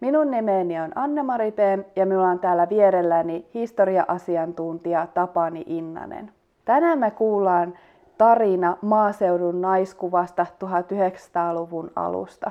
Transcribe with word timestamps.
Minun 0.00 0.30
nimeni 0.30 0.80
on 0.80 0.92
Anne-Mari 0.94 1.52
P. 1.52 1.58
ja 1.96 2.06
minulla 2.06 2.28
on 2.28 2.38
täällä 2.38 2.68
vierelläni 2.68 3.46
historia-asiantuntija 3.54 5.06
Tapani 5.14 5.64
Innanen. 5.66 6.32
Tänään 6.64 6.98
me 6.98 7.10
kuullaan 7.10 7.74
tarina 8.18 8.76
maaseudun 8.82 9.60
naiskuvasta 9.60 10.46
1900-luvun 10.64 11.90
alusta. 11.96 12.50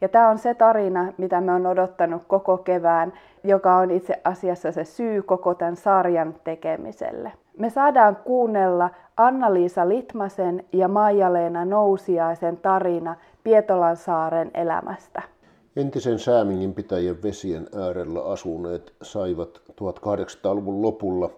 Ja 0.00 0.08
tämä 0.08 0.28
on 0.28 0.38
se 0.38 0.54
tarina, 0.54 1.12
mitä 1.18 1.40
me 1.40 1.52
on 1.52 1.66
odottanut 1.66 2.22
koko 2.26 2.56
kevään, 2.58 3.12
joka 3.44 3.76
on 3.76 3.90
itse 3.90 4.20
asiassa 4.24 4.72
se 4.72 4.84
syy 4.84 5.22
koko 5.22 5.54
tämän 5.54 5.76
sarjan 5.76 6.34
tekemiselle. 6.44 7.32
Me 7.58 7.70
saadaan 7.70 8.16
kuunnella 8.16 8.90
Anna-Liisa 9.16 9.88
Litmasen 9.88 10.64
ja 10.72 10.88
Maija-Leena 10.88 11.64
Nousiaisen 11.64 12.56
tarina 12.56 13.16
Pietolan 13.44 13.96
saaren 13.96 14.50
elämästä. 14.54 15.22
Entisen 15.76 16.18
Säämingin 16.18 16.74
pitäjän 16.74 17.22
vesien 17.22 17.68
äärellä 17.74 18.24
asuneet 18.24 18.92
saivat 19.02 19.62
1800-luvun 19.70 20.82
lopulla 20.82 21.30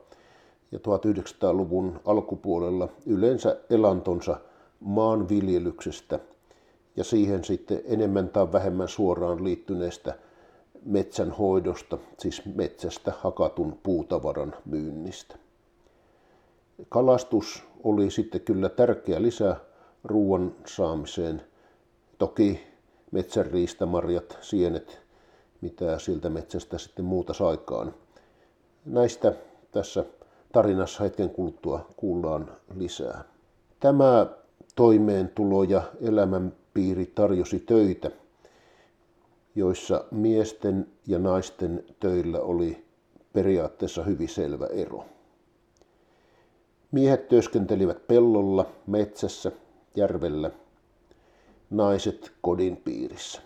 ja 0.72 0.78
1900-luvun 0.78 2.00
alkupuolella 2.04 2.88
yleensä 3.06 3.56
elantonsa 3.70 4.36
maanviljelyksestä 4.80 6.20
ja 6.96 7.04
siihen 7.04 7.44
sitten 7.44 7.82
enemmän 7.84 8.28
tai 8.28 8.52
vähemmän 8.52 8.88
suoraan 8.88 9.44
liittyneestä 9.44 10.14
metsän 10.84 11.30
hoidosta, 11.30 11.98
siis 12.18 12.42
metsästä 12.54 13.12
hakatun 13.20 13.78
puutavaran 13.82 14.54
myynnistä. 14.64 15.36
Kalastus 16.88 17.64
oli 17.84 18.10
sitten 18.10 18.40
kyllä 18.40 18.68
tärkeä 18.68 19.22
lisä 19.22 19.56
ruoan 20.04 20.54
saamiseen. 20.66 21.42
Toki 22.18 22.69
metsänriistamarjat, 23.10 24.38
sienet, 24.40 25.00
mitä 25.60 25.98
siltä 25.98 26.30
metsästä 26.30 26.78
sitten 26.78 27.04
muuta 27.04 27.34
saikaan. 27.34 27.94
Näistä 28.84 29.32
tässä 29.72 30.04
tarinassa 30.52 31.02
hetken 31.02 31.30
kuluttua 31.30 31.86
kuullaan 31.96 32.56
lisää. 32.74 33.24
Tämä 33.80 34.26
toimeentulo 34.76 35.62
ja 35.62 35.82
elämänpiiri 36.00 37.06
tarjosi 37.14 37.58
töitä, 37.58 38.10
joissa 39.54 40.04
miesten 40.10 40.86
ja 41.06 41.18
naisten 41.18 41.84
töillä 42.00 42.40
oli 42.40 42.84
periaatteessa 43.32 44.02
hyvin 44.02 44.28
selvä 44.28 44.66
ero. 44.66 45.04
Miehet 46.92 47.28
työskentelivät 47.28 48.06
pellolla, 48.06 48.66
metsässä, 48.86 49.52
järvellä– 49.96 50.50
naiset 51.70 52.32
kodin 52.40 52.76
piirissä. 52.76 53.42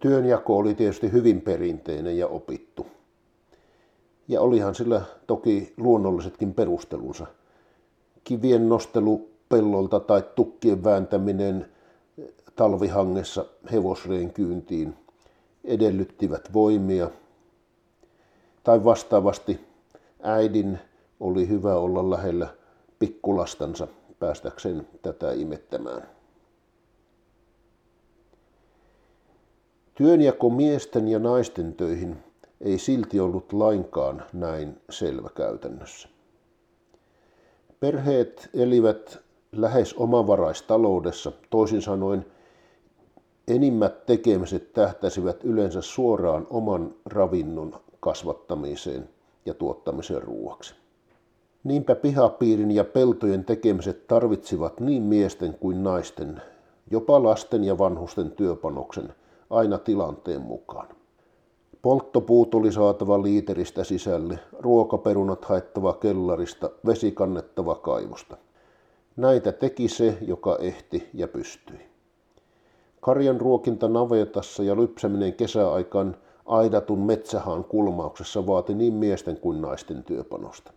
Työnjako 0.00 0.56
oli 0.56 0.74
tietysti 0.74 1.12
hyvin 1.12 1.40
perinteinen 1.40 2.18
ja 2.18 2.26
opittu. 2.26 2.86
Ja 4.28 4.40
olihan 4.40 4.74
sillä 4.74 5.02
toki 5.26 5.74
luonnollisetkin 5.76 6.54
perustelunsa. 6.54 7.26
Kivien 8.24 8.68
nostelu 8.68 9.30
pellolta 9.48 10.00
tai 10.00 10.22
tukkien 10.34 10.84
vääntäminen 10.84 11.66
talvihangessa 12.56 13.44
hevosreen 13.72 14.32
kyyntiin 14.32 14.94
edellyttivät 15.64 16.52
voimia. 16.52 17.10
Tai 18.64 18.84
vastaavasti 18.84 19.60
äidin 20.22 20.78
oli 21.20 21.48
hyvä 21.48 21.74
olla 21.74 22.10
lähellä 22.10 22.48
pikkulastansa 22.98 23.88
päästäkseen 24.18 24.88
tätä 25.02 25.32
imettämään. 25.32 26.08
Työnjako 29.94 30.50
miesten 30.50 31.08
ja 31.08 31.18
naisten 31.18 31.74
töihin 31.74 32.16
ei 32.60 32.78
silti 32.78 33.20
ollut 33.20 33.52
lainkaan 33.52 34.22
näin 34.32 34.80
selvä 34.90 35.28
käytännössä. 35.34 36.08
Perheet 37.80 38.50
elivät 38.54 39.18
lähes 39.52 39.94
omavaraistaloudessa, 39.94 41.32
toisin 41.50 41.82
sanoen 41.82 42.26
enimmät 43.48 44.06
tekemiset 44.06 44.72
tähtäisivät 44.72 45.44
yleensä 45.44 45.82
suoraan 45.82 46.46
oman 46.50 46.94
ravinnon 47.06 47.80
kasvattamiseen 48.00 49.08
ja 49.46 49.54
tuottamiseen 49.54 50.22
ruuaksi. 50.22 50.74
Niinpä 51.66 51.94
pihapiirin 51.94 52.70
ja 52.70 52.84
peltojen 52.84 53.44
tekemiset 53.44 54.06
tarvitsivat 54.06 54.80
niin 54.80 55.02
miesten 55.02 55.56
kuin 55.60 55.82
naisten, 55.82 56.42
jopa 56.90 57.22
lasten 57.22 57.64
ja 57.64 57.78
vanhusten 57.78 58.30
työpanoksen 58.30 59.14
aina 59.50 59.78
tilanteen 59.78 60.40
mukaan. 60.40 60.88
Polttopuut 61.82 62.54
oli 62.54 62.72
saatava 62.72 63.22
liiteristä 63.22 63.84
sisälle, 63.84 64.38
ruokaperunat 64.58 65.44
haettava 65.44 65.92
kellarista, 65.92 66.70
vesi 66.86 67.12
kannettava 67.12 67.74
kaivosta. 67.74 68.36
Näitä 69.16 69.52
teki 69.52 69.88
se, 69.88 70.18
joka 70.26 70.56
ehti 70.60 71.08
ja 71.14 71.28
pystyi. 71.28 71.80
Karjan 73.00 73.40
ruokinta 73.40 73.88
navetassa 73.88 74.62
ja 74.62 74.76
lypsäminen 74.76 75.34
kesäaikaan 75.34 76.16
aidatun 76.46 76.98
metsähaan 76.98 77.64
kulmauksessa 77.64 78.46
vaati 78.46 78.74
niin 78.74 78.94
miesten 78.94 79.36
kuin 79.36 79.60
naisten 79.62 80.04
työpanosta. 80.04 80.75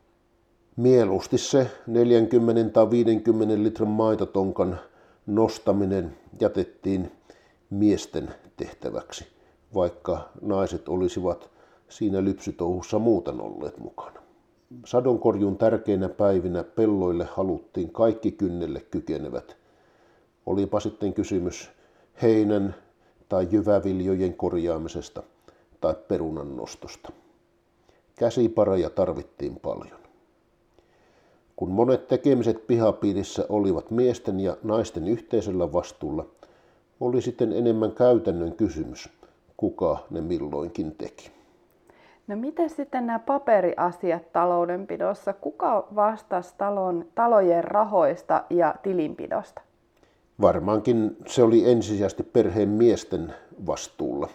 Mieluusti 0.80 1.38
se 1.38 1.72
40 1.88 2.74
tai 2.74 2.90
50 2.90 3.64
litran 3.64 3.90
maitotonkan 3.90 4.80
nostaminen 5.26 6.16
jätettiin 6.42 7.12
miesten 7.70 8.30
tehtäväksi, 8.58 9.28
vaikka 9.76 10.30
naiset 10.42 10.90
olisivat 10.90 11.50
siinä 11.90 12.24
lypsytouhussa 12.24 13.00
muuten 13.00 13.42
olleet 13.42 13.78
mukana. 13.78 14.22
Sadonkorjun 14.86 15.58
tärkeinä 15.58 16.10
päivinä 16.10 16.64
pelloille 16.64 17.28
haluttiin 17.34 17.92
kaikki 17.92 18.32
kynnelle 18.32 18.82
kykenevät. 18.82 19.58
Olipa 20.46 20.80
sitten 20.80 21.14
kysymys 21.14 21.70
heinän 22.22 22.76
tai 23.30 23.48
jyväviljojen 23.52 24.34
korjaamisesta 24.34 25.24
tai 25.82 25.96
perunan 26.08 26.58
nostosta. 26.58 27.12
Käsipareja 28.16 28.90
tarvittiin 28.90 29.56
paljon. 29.56 29.99
Kun 31.60 31.72
monet 31.72 32.08
tekemiset 32.08 32.68
pihapiirissä 32.68 33.46
olivat 33.50 33.92
miesten 33.92 34.40
ja 34.40 34.58
naisten 34.64 35.08
yhteisellä 35.08 35.74
vastuulla, 35.74 36.26
oli 37.00 37.22
sitten 37.22 37.54
enemmän 37.54 37.92
käytännön 37.92 38.56
kysymys, 38.56 39.10
kuka 39.58 39.98
ne 40.10 40.22
milloinkin 40.22 40.96
teki. 40.96 41.32
No 42.28 42.36
miten 42.36 42.70
sitten 42.70 43.08
nämä 43.08 43.20
paperiasiat 43.20 44.34
taloudenpidossa? 44.34 45.34
Kuka 45.34 45.88
vastasi 45.96 46.54
talon, 46.58 47.06
talojen 47.16 47.64
rahoista 47.64 48.44
ja 48.50 48.76
tilinpidosta? 48.84 49.62
Varmaankin 50.42 51.18
se 51.28 51.44
oli 51.44 51.72
ensisijaisesti 51.72 52.24
perheen 52.24 52.70
miesten 52.70 53.34
vastuulla. 53.66 54.30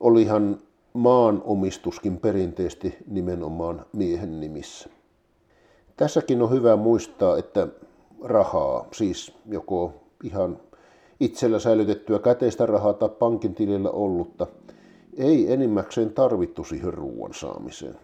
Olihan 0.00 0.58
maanomistuskin 0.92 2.20
perinteisesti 2.20 2.96
nimenomaan 3.06 3.86
miehen 3.92 4.40
nimissä. 4.40 4.90
Tässäkin 5.96 6.42
on 6.42 6.50
hyvä 6.50 6.76
muistaa, 6.76 7.38
että 7.38 7.68
rahaa, 8.22 8.86
siis 8.92 9.34
joko 9.46 9.92
ihan 10.24 10.58
itsellä 11.20 11.58
säilytettyä 11.58 12.18
käteistä 12.18 12.66
rahaa 12.66 12.92
tai 12.92 13.08
pankin 13.08 13.54
tilillä 13.54 13.90
ollutta, 13.90 14.46
ei 15.16 15.52
enimmäkseen 15.52 16.10
tarvittu 16.12 16.64
siihen 16.64 16.94
ruoan 16.94 17.34
saamiseen. 17.34 17.98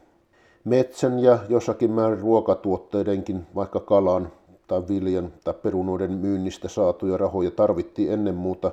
Metsän 0.65 1.19
ja 1.19 1.39
jossakin 1.49 1.91
määrin 1.91 2.21
ruokatuotteidenkin, 2.21 3.47
vaikka 3.55 3.81
kalan 3.81 4.33
tai 4.67 4.83
viljan 4.89 5.33
tai 5.45 5.55
perunoiden 5.55 6.13
myynnistä 6.13 6.69
saatuja 6.69 7.17
rahoja 7.17 7.51
tarvittiin 7.51 8.13
ennen 8.13 8.35
muuta 8.35 8.73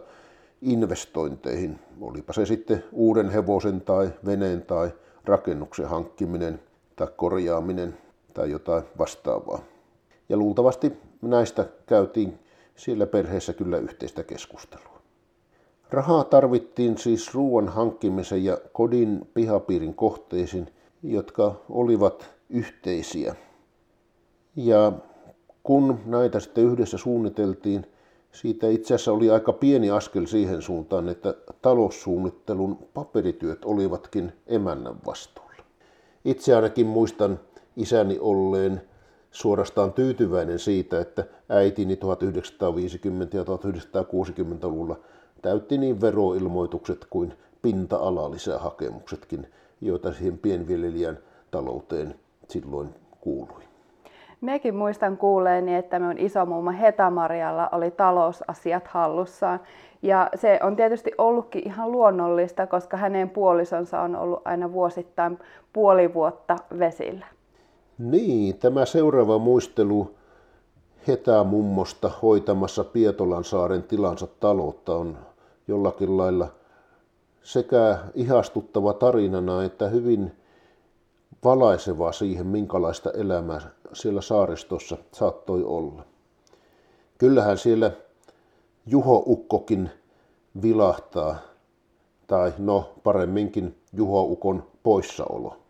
investointeihin, 0.62 1.80
olipa 2.02 2.34
se 2.34 2.46
sitten 2.46 2.84
uuden 2.92 3.30
hevosen 3.30 3.82
tai 3.82 4.10
veneen 4.26 4.62
tai 4.62 4.90
rakennuksen 5.26 5.90
hankkiminen 5.90 6.60
tai 6.96 7.08
korjaaminen 7.16 7.98
tai 8.38 8.52
jotain 8.52 8.84
vastaavaa. 8.98 9.60
Ja 10.30 10.38
luultavasti 10.38 10.94
näistä 11.22 11.66
käytiin 11.86 12.40
siellä 12.76 13.08
perheessä 13.08 13.54
kyllä 13.54 13.78
yhteistä 13.78 14.24
keskustelua. 14.24 15.02
Rahaa 15.90 16.24
tarvittiin 16.24 16.98
siis 16.98 17.34
ruoan 17.34 17.68
hankkimisen 17.68 18.44
ja 18.44 18.58
kodin 18.74 19.30
pihapiirin 19.34 19.94
kohteisiin, 19.94 20.68
jotka 21.04 21.56
olivat 21.70 22.30
yhteisiä. 22.50 23.36
Ja 24.56 24.92
kun 25.64 26.00
näitä 26.06 26.40
sitten 26.40 26.64
yhdessä 26.64 26.98
suunniteltiin, 26.98 27.86
siitä 28.32 28.68
itse 28.68 28.94
asiassa 28.96 29.14
oli 29.14 29.30
aika 29.30 29.54
pieni 29.54 29.90
askel 29.90 30.26
siihen 30.26 30.62
suuntaan, 30.62 31.10
että 31.10 31.34
taloussuunnittelun 31.62 32.78
paperityöt 32.94 33.66
olivatkin 33.66 34.34
emännän 34.48 34.96
vastuulla. 35.06 35.48
Itse 36.26 36.56
ainakin 36.56 36.88
muistan 36.88 37.40
isäni 37.78 38.18
olleen 38.20 38.82
suorastaan 39.32 39.94
tyytyväinen 39.94 40.60
siitä, 40.60 41.02
että 41.02 41.24
äitini 41.50 41.96
1950- 41.96 41.98
ja 43.34 43.44
1960-luvulla 43.44 45.00
täytti 45.42 45.78
niin 45.78 46.02
veroilmoitukset 46.02 47.06
kuin 47.10 47.34
pinta-alalisähakemuksetkin, 47.62 49.48
joita 49.82 50.14
siihen 50.14 50.38
pienviljelijän 50.38 51.18
talouteen 51.52 52.16
silloin 52.48 52.90
kuului. 53.22 53.64
Mekin 54.42 54.76
muistan 54.76 55.18
kuuleeni, 55.18 55.76
että 55.76 56.00
minun 56.00 56.18
isomumma 56.18 56.72
Heta-Marialla 56.72 57.70
oli 57.72 57.92
talousasiat 57.92 58.88
hallussaan. 58.88 59.60
Ja 60.02 60.30
se 60.36 60.60
on 60.64 60.76
tietysti 60.76 61.12
ollutkin 61.18 61.68
ihan 61.68 61.92
luonnollista, 61.92 62.68
koska 62.68 62.98
hänen 62.98 63.30
puolisonsa 63.30 64.02
on 64.02 64.16
ollut 64.16 64.42
aina 64.46 64.74
vuosittain 64.74 65.40
puoli 65.74 66.14
vuotta 66.14 66.56
vesillä. 66.80 67.26
Niin, 67.98 68.58
tämä 68.58 68.86
seuraava 68.86 69.38
muistelu 69.40 70.16
Heta-mummosta 71.08 72.12
hoitamassa 72.22 72.84
Pietolan 72.84 73.44
saaren 73.44 73.84
tilansa 73.84 74.28
taloutta 74.40 74.96
on 74.96 75.18
jollakin 75.68 76.18
lailla 76.18 76.48
sekä 77.44 77.98
ihastuttava 78.14 78.94
tarinana 78.94 79.64
että 79.64 79.88
hyvin 79.88 80.32
valaiseva 81.44 82.12
siihen, 82.12 82.48
minkälaista 82.48 83.12
elämää 83.12 83.62
siellä 83.94 84.22
saaristossa 84.22 84.98
saattoi 85.12 85.64
olla. 85.64 86.04
Kyllähän 87.18 87.58
siellä 87.58 87.92
Juho 88.86 89.24
Ukkokin 89.26 89.90
vilahtaa, 90.62 91.36
tai 92.28 92.54
no 92.58 92.94
paremminkin 93.04 93.78
Juho 93.94 94.22
Ukon 94.22 94.64
poissaolo. 94.84 95.67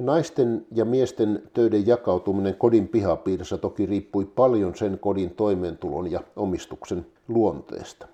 Naisten 0.00 0.66
ja 0.74 0.84
miesten 0.84 1.42
töiden 1.54 1.86
jakautuminen 1.86 2.54
kodin 2.54 2.88
pihapiirissä 2.88 3.58
toki 3.58 3.86
riippui 3.86 4.24
paljon 4.24 4.74
sen 4.74 4.98
kodin 4.98 5.30
toimeentulon 5.30 6.10
ja 6.10 6.20
omistuksen 6.36 7.06
luonteesta. 7.28 8.06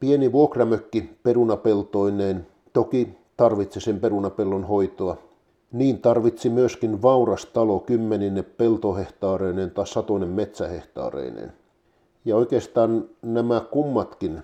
Pieni 0.00 0.32
vuokramökki 0.32 1.10
perunapeltoineen 1.22 2.46
toki 2.72 3.08
tarvitsi 3.36 3.80
sen 3.80 4.00
perunapellon 4.00 4.64
hoitoa. 4.64 5.16
Niin 5.72 6.00
tarvitsi 6.00 6.48
myöskin 6.50 7.02
vauras 7.02 7.46
talo 7.46 7.80
kymmenine 7.80 8.42
peltohehtaareineen 8.42 9.70
tai 9.70 9.86
satoinen 9.86 10.28
metsähehtaareineen. 10.28 11.52
Ja 12.24 12.36
oikeastaan 12.36 13.04
nämä 13.22 13.60
kummatkin 13.70 14.42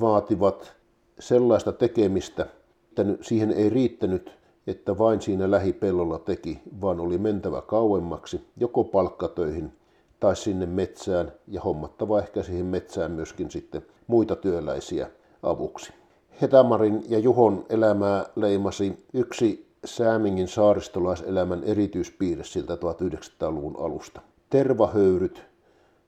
vaativat 0.00 0.72
sellaista 1.18 1.72
tekemistä, 1.72 2.46
että 2.88 3.04
siihen 3.20 3.52
ei 3.52 3.70
riittänyt, 3.70 4.39
että 4.66 4.98
vain 4.98 5.20
siinä 5.20 5.50
lähipellolla 5.50 6.18
teki, 6.18 6.62
vaan 6.80 7.00
oli 7.00 7.18
mentävä 7.18 7.60
kauemmaksi, 7.60 8.40
joko 8.56 8.84
palkkatöihin 8.84 9.72
tai 10.20 10.36
sinne 10.36 10.66
metsään 10.66 11.32
ja 11.48 11.60
hommattava 11.60 12.18
ehkä 12.18 12.42
siihen 12.42 12.66
metsään 12.66 13.10
myöskin 13.10 13.50
sitten 13.50 13.82
muita 14.06 14.36
työläisiä 14.36 15.10
avuksi. 15.42 15.92
Hetamarin 16.40 17.02
ja 17.08 17.18
Juhon 17.18 17.64
elämää 17.68 18.26
leimasi 18.36 19.06
yksi 19.14 19.70
Säämingin 19.84 20.48
saaristolaiselämän 20.48 21.64
erityispiirre 21.64 22.44
siltä 22.44 22.74
1900-luvun 22.74 23.76
alusta. 23.78 24.20
Tervahöyryt 24.50 25.42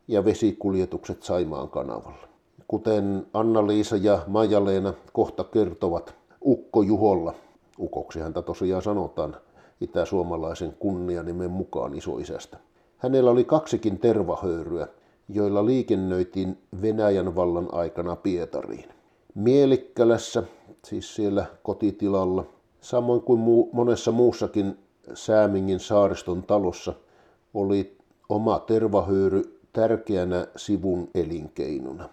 ja 0.09 0.25
vesikuljetukset 0.25 1.23
Saimaan 1.23 1.69
kanavalla. 1.69 2.29
Kuten 2.69 3.27
Anna-Liisa 3.33 3.97
ja 3.97 4.19
Maija-Leena 4.27 4.95
kohta 5.13 5.45
kertovat, 5.45 6.15
Ukko 6.45 6.83
Juholla, 6.83 7.35
ukoksi 7.83 8.21
häntä 8.21 8.43
tosiaan 8.43 8.83
sanotaan 8.83 9.37
itä-suomalaisen 9.81 10.77
kunnianimen 10.79 11.51
mukaan 11.51 11.95
isoisästä. 11.95 12.59
Hänellä 12.99 13.31
oli 13.31 13.45
kaksikin 13.45 13.99
tervahöyryä, 13.99 14.89
joilla 15.29 15.67
liikennöitiin 15.67 16.59
Venäjän 16.83 17.37
vallan 17.37 17.69
aikana 17.73 18.17
Pietariin. 18.17 18.89
Mielikkälässä, 19.35 20.43
siis 20.85 21.15
siellä 21.15 21.47
kotitilalla, 21.63 22.45
samoin 22.81 23.21
kuin 23.21 23.41
muu, 23.41 23.71
monessa 23.73 24.13
muussakin 24.13 24.79
Säämingin 25.15 25.81
saariston 25.81 26.43
talossa, 26.43 26.95
oli 27.55 27.97
oma 28.29 28.59
tervahöyry 28.59 29.61
tärkeänä 29.73 30.47
sivun 30.57 31.09
elinkeinona. 31.15 32.09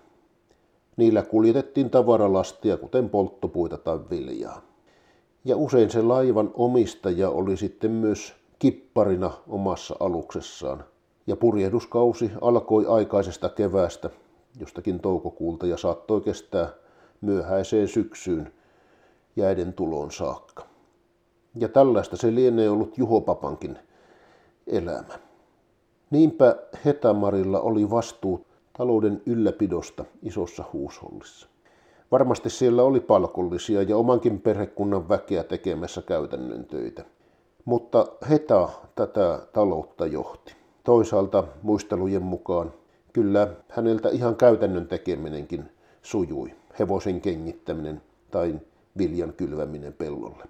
Niillä 0.98 1.22
kuljetettiin 1.22 1.90
tavaralastia, 1.90 2.78
kuten 2.78 3.10
polttopuita 3.10 3.78
tai 3.78 4.00
viljaa. 4.10 4.69
Ja 5.46 5.58
usein 5.58 5.90
se 5.90 6.02
laivan 6.02 6.52
omistaja 6.54 7.30
oli 7.30 7.58
sitten 7.58 7.92
myös 7.92 8.34
kipparina 8.60 9.32
omassa 9.48 9.96
aluksessaan. 10.00 10.84
Ja 11.28 11.36
purjehduskausi 11.36 12.32
alkoi 12.42 12.86
aikaisesta 12.88 13.50
keväästä, 13.50 14.10
jostakin 14.60 15.00
toukokuulta, 15.00 15.68
ja 15.68 15.78
saattoi 15.78 16.22
kestää 16.22 16.70
myöhäiseen 17.22 17.88
syksyyn 17.88 18.54
jäiden 19.36 19.74
tuloon 19.74 20.12
saakka. 20.12 20.66
Ja 21.56 21.70
tällaista 21.70 22.18
se 22.18 22.36
lienee 22.36 22.70
ollut 22.70 22.98
Juho 22.98 23.22
Papankin 23.22 23.80
elämä. 24.68 25.20
Niinpä 26.10 26.56
Hetamarilla 26.86 27.60
oli 27.60 27.90
vastuu 27.90 28.46
talouden 28.78 29.22
ylläpidosta 29.26 30.06
isossa 30.24 30.64
huushollissa. 30.74 31.48
Varmasti 32.12 32.50
siellä 32.50 32.84
oli 32.84 33.00
palkollisia 33.00 33.82
ja 33.82 33.98
omankin 33.98 34.42
perhekunnan 34.42 35.10
väkeä 35.10 35.44
tekemässä 35.44 36.02
käytännön 36.02 36.66
töitä. 36.66 37.06
Mutta 37.66 38.08
Heta 38.30 38.70
tätä 38.96 39.40
taloutta 39.54 40.06
johti. 40.06 40.56
Toisaalta 40.84 41.44
muistelujen 41.62 42.24
mukaan 42.24 42.74
kyllä 43.14 43.48
häneltä 43.70 44.10
ihan 44.10 44.36
käytännön 44.36 44.88
tekeminenkin 44.88 45.72
sujui. 46.02 46.52
Hevosen 46.80 47.22
kengittäminen 47.22 48.02
tai 48.32 48.60
viljan 48.98 49.34
kylväminen 49.34 49.94
pellolle. 49.94 50.44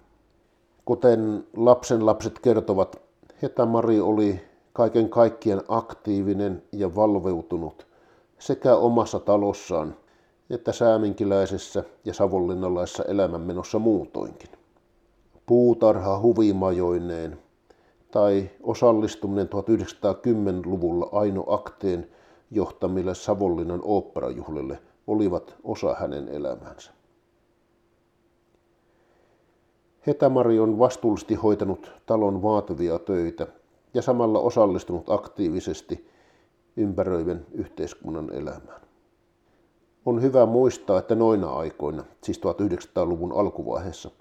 Kuten 0.86 1.44
lapsen 1.56 2.06
lapset 2.06 2.40
kertovat, 2.40 3.02
Heta-Mari 3.42 4.00
oli 4.00 4.42
kaiken 4.74 5.10
kaikkien 5.10 5.62
aktiivinen 5.68 6.64
ja 6.72 6.96
valveutunut 6.96 7.88
sekä 8.40 8.76
omassa 8.76 9.20
talossaan 9.20 9.96
että 10.50 10.72
sääminkiläisessä 10.72 11.84
ja 12.06 12.14
savonlinnalaisessa 12.14 13.04
elämänmenossa 13.04 13.80
muutoinkin. 13.80 14.50
Puutarha 15.46 16.20
huvimajoineen 16.20 17.40
tai 18.12 18.50
osallistuminen 18.64 19.48
1910-luvulla 19.48 21.10
Aino 21.12 21.44
Akteen 21.48 22.08
johtamille 22.52 23.16
Savonlinnan 23.16 23.82
oopperajuhlille 23.84 24.80
olivat 25.08 25.56
osa 25.64 25.96
hänen 25.96 26.30
elämäänsä. 26.30 26.92
Hetämari 30.08 30.60
on 30.60 30.80
vastuullisesti 30.80 31.36
hoitanut 31.36 31.92
talon 32.06 32.42
vaativia 32.42 33.00
töitä 33.00 33.48
ja 33.94 34.02
samalla 34.02 34.40
osallistunut 34.40 35.10
aktiivisesti 35.10 36.10
ympäröivän 36.78 37.46
yhteiskunnan 37.52 38.34
elämään. 38.34 38.89
On 40.06 40.22
hyvä 40.22 40.46
muistaa, 40.46 41.00
että 41.00 41.16
noina 41.16 41.50
aikoina, 41.54 42.04
siis 42.24 42.40
1900-luvun 42.40 43.32
alkuvaiheessa, 43.32 44.12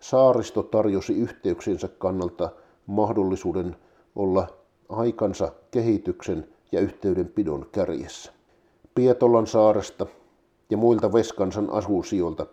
saaristo 0.00 0.62
tarjosi 0.62 1.12
yhteyksiensä 1.12 1.88
kannalta 1.88 2.50
mahdollisuuden 2.86 3.76
olla 4.16 4.46
aikansa 4.88 5.52
kehityksen 5.70 6.48
ja 6.72 6.80
yhteydenpidon 6.80 7.66
kärjessä. 7.72 8.32
Pietolan 8.94 9.46
saaresta 9.46 10.06
ja 10.70 10.76
muilta 10.76 11.12
Veskansan 11.12 11.70
asuusijoilta 11.70 12.46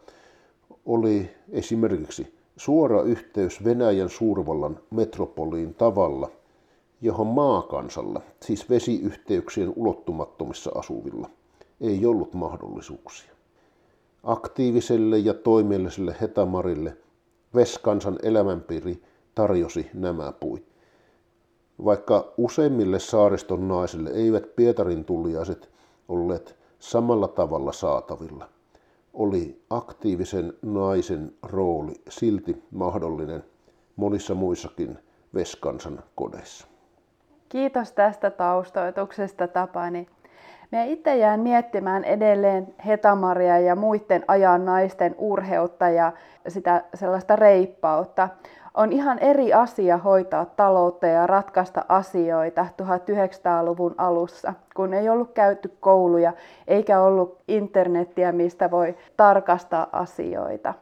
oli 0.86 1.30
esimerkiksi 1.50 2.36
suora 2.58 3.02
yhteys 3.02 3.64
Venäjän 3.64 4.10
suurvallan 4.10 4.80
metropoliin 4.92 5.76
tavalla, 5.76 6.30
johon 7.02 7.28
maakansalla, 7.28 8.22
siis 8.42 8.70
vesiyhteyksien 8.70 9.74
ulottumattomissa 9.76 10.72
asuvilla, 10.76 11.30
ei 11.82 12.06
ollut 12.06 12.34
mahdollisuuksia. 12.34 13.32
Aktiiviselle 14.24 15.18
ja 15.18 15.34
toimelliselle 15.34 16.16
Hetamarille 16.22 16.98
Veskansan 17.56 18.20
elämänpiiri 18.24 19.04
tarjosi 19.36 19.90
nämä 19.94 20.32
puit. 20.32 20.66
Vaikka 21.86 22.34
useimmille 22.38 23.00
saariston 23.00 23.68
naisille 23.68 24.10
eivät 24.10 24.56
Pietarin 24.56 25.06
tulliaiset 25.06 25.70
olleet 26.08 26.56
samalla 26.80 27.28
tavalla 27.28 27.72
saatavilla, 27.72 28.50
oli 29.14 29.62
aktiivisen 29.70 30.54
naisen 30.62 31.34
rooli 31.44 31.94
silti 32.10 32.64
mahdollinen 32.72 33.44
monissa 33.96 34.36
muissakin 34.36 34.98
Veskansan 35.34 36.04
kodeissa. 36.16 36.68
Kiitos 37.50 37.92
tästä 37.92 38.32
taustoituksesta 38.32 39.48
Tapani. 39.48 40.08
Me 40.72 40.88
itse 40.88 41.16
jään 41.16 41.40
miettimään 41.40 42.04
edelleen 42.04 42.68
Hetamaria 42.86 43.60
ja 43.60 43.76
muiden 43.76 44.24
ajan 44.28 44.66
naisten 44.66 45.16
urheutta 45.18 45.90
ja 45.90 46.12
sitä 46.48 46.84
sellaista 46.94 47.36
reippautta. 47.36 48.30
On 48.74 48.92
ihan 48.92 49.20
eri 49.20 49.54
asia 49.54 49.98
hoitaa 49.98 50.46
taloutta 50.46 51.08
ja 51.08 51.28
ratkaista 51.28 51.86
asioita 51.90 52.68
1900-luvun 52.82 53.96
alussa, 53.98 54.54
kun 54.76 54.94
ei 54.94 55.10
ollut 55.10 55.32
käyty 55.32 55.78
kouluja 55.80 56.34
eikä 56.68 57.02
ollut 57.02 57.40
internettiä, 57.48 58.32
mistä 58.32 58.72
voi 58.72 58.96
tarkastaa 59.18 59.88
asioita. 59.92 60.74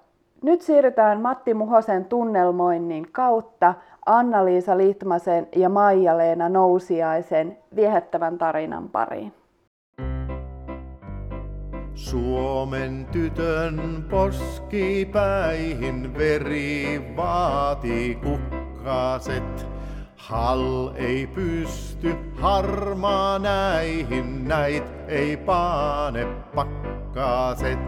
Nyt 0.42 0.62
siirrytään 0.62 1.22
Matti 1.22 1.54
Muhosen 1.54 2.06
tunnelmoinnin 2.06 3.12
kautta 3.12 3.74
Anna-Liisa 4.06 4.78
Litmasen 4.78 5.48
ja 5.56 5.70
Maija-Leena 5.70 6.50
Nousiaisen 6.50 7.58
viehättävän 7.76 8.38
tarinan 8.38 8.90
pariin. 8.90 9.34
Suomen 11.96 13.08
tytön 13.12 14.06
poskipäihin 14.10 16.18
veri 16.18 17.02
vaati 17.16 18.18
kukkaset. 18.24 19.68
Hal 20.16 20.92
ei 20.96 21.28
pysty 21.28 22.16
harmaa 22.36 23.40
näihin, 23.40 24.48
näit 24.48 24.84
ei 25.08 25.38
paane 25.38 26.26
pakkaaset. 26.56 27.80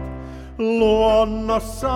Luonnossa 0.58 1.92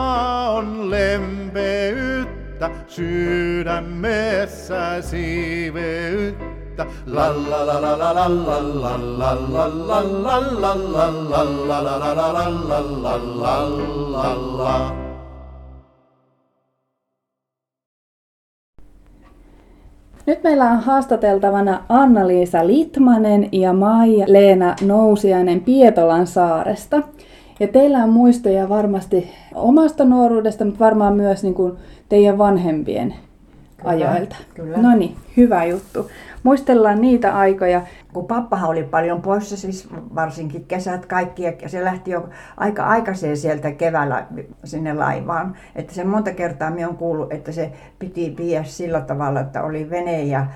on 0.49 0.91
lempeyttä, 0.91 2.71
sydämessä 2.87 5.03
siiveyttä 5.03 6.62
että 6.73 6.87
la 7.07 7.29
la 7.51 7.67
la 7.67 7.83
la 7.83 7.99
la 7.99 8.15
la 8.15 8.33
la 8.33 8.93
la 9.19 9.33
la 9.43 9.63
la 9.63 9.73
la 9.73 9.83
la 9.83 10.79
la 11.69 11.83
la 11.83 12.33
la 12.33 12.79
la 12.93 14.37
la 14.59 15.03
Nyt 20.27 20.43
meillä 20.43 20.71
on 20.71 20.81
haastateltavana 20.81 21.85
Anna-Liisa 21.89 22.67
Litmanen 22.67 23.49
ja 23.53 23.73
Maija-Leena 23.73 24.75
Nousiainen 24.87 25.61
Pietolan 25.61 26.27
saaresta. 26.27 27.03
Ja 27.61 27.69
teillä 27.69 27.99
on 27.99 28.11
muistoja 28.11 28.69
varmasti 28.69 29.31
omasta 29.55 30.05
nuoruudesta, 30.05 30.65
mutta 30.65 30.85
varmaan 30.85 31.17
myös 31.17 31.43
niin 31.43 31.55
kuin 31.55 31.73
teidän 32.09 32.39
vanhempien 32.39 33.15
kyllä, 33.91 34.11
ajoilta. 34.11 34.37
Kyllä. 34.55 34.79
No 34.79 34.97
niin, 34.97 35.17
hyvä 35.37 35.65
juttu. 35.65 36.11
Muistellaan 36.43 37.01
niitä 37.01 37.37
aikoja. 37.37 37.83
Kun 38.13 38.27
pappahan 38.27 38.71
oli 38.71 38.83
paljon 38.83 39.23
poissa, 39.23 39.57
siis 39.57 39.89
varsinkin 40.15 40.65
kesät 40.65 41.07
kaikki, 41.07 41.43
ja 41.43 41.69
se 41.69 41.85
lähti 41.85 42.11
jo 42.11 42.29
aika 42.57 42.85
aikaiseen 42.85 43.37
sieltä 43.37 43.71
keväällä 43.71 44.27
sinne 44.65 44.95
laivaan. 44.95 45.57
Että 45.77 45.95
se 45.95 46.05
monta 46.05 46.33
kertaa 46.33 46.71
minä 46.71 46.89
on 46.89 46.97
kuullut, 46.97 47.33
että 47.33 47.53
se 47.53 47.73
piti 47.99 48.35
viedä 48.39 48.65
sillä 48.65 49.01
tavalla, 49.01 49.41
että 49.41 49.63
oli 49.63 49.91
vene 49.91 50.23
ja 50.23 50.47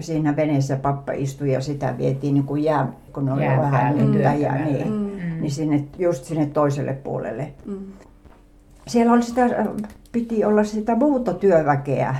siinä 0.00 0.36
veneessä 0.36 0.76
pappa 0.76 1.12
istui 1.12 1.52
ja 1.52 1.60
sitä 1.60 1.94
vietiin 1.98 2.34
niin 2.34 2.44
kuin 2.44 2.64
jää, 2.64 2.92
kun 3.12 3.28
oli 3.28 3.44
jää 3.44 3.60
vähän 3.60 4.40
ja 4.40 4.54
niin, 4.54 4.92
mm. 4.92 5.40
niin 5.40 5.50
sinne, 5.50 5.84
just 5.98 6.24
sinne 6.24 6.46
toiselle 6.46 6.92
puolelle. 6.92 7.52
Mm. 7.66 7.78
Siellä 8.86 9.12
oli 9.12 9.22
sitä, 9.22 9.66
piti 10.12 10.44
olla 10.44 10.64
sitä 10.64 10.94
muuttotyöväkeä 10.94 12.16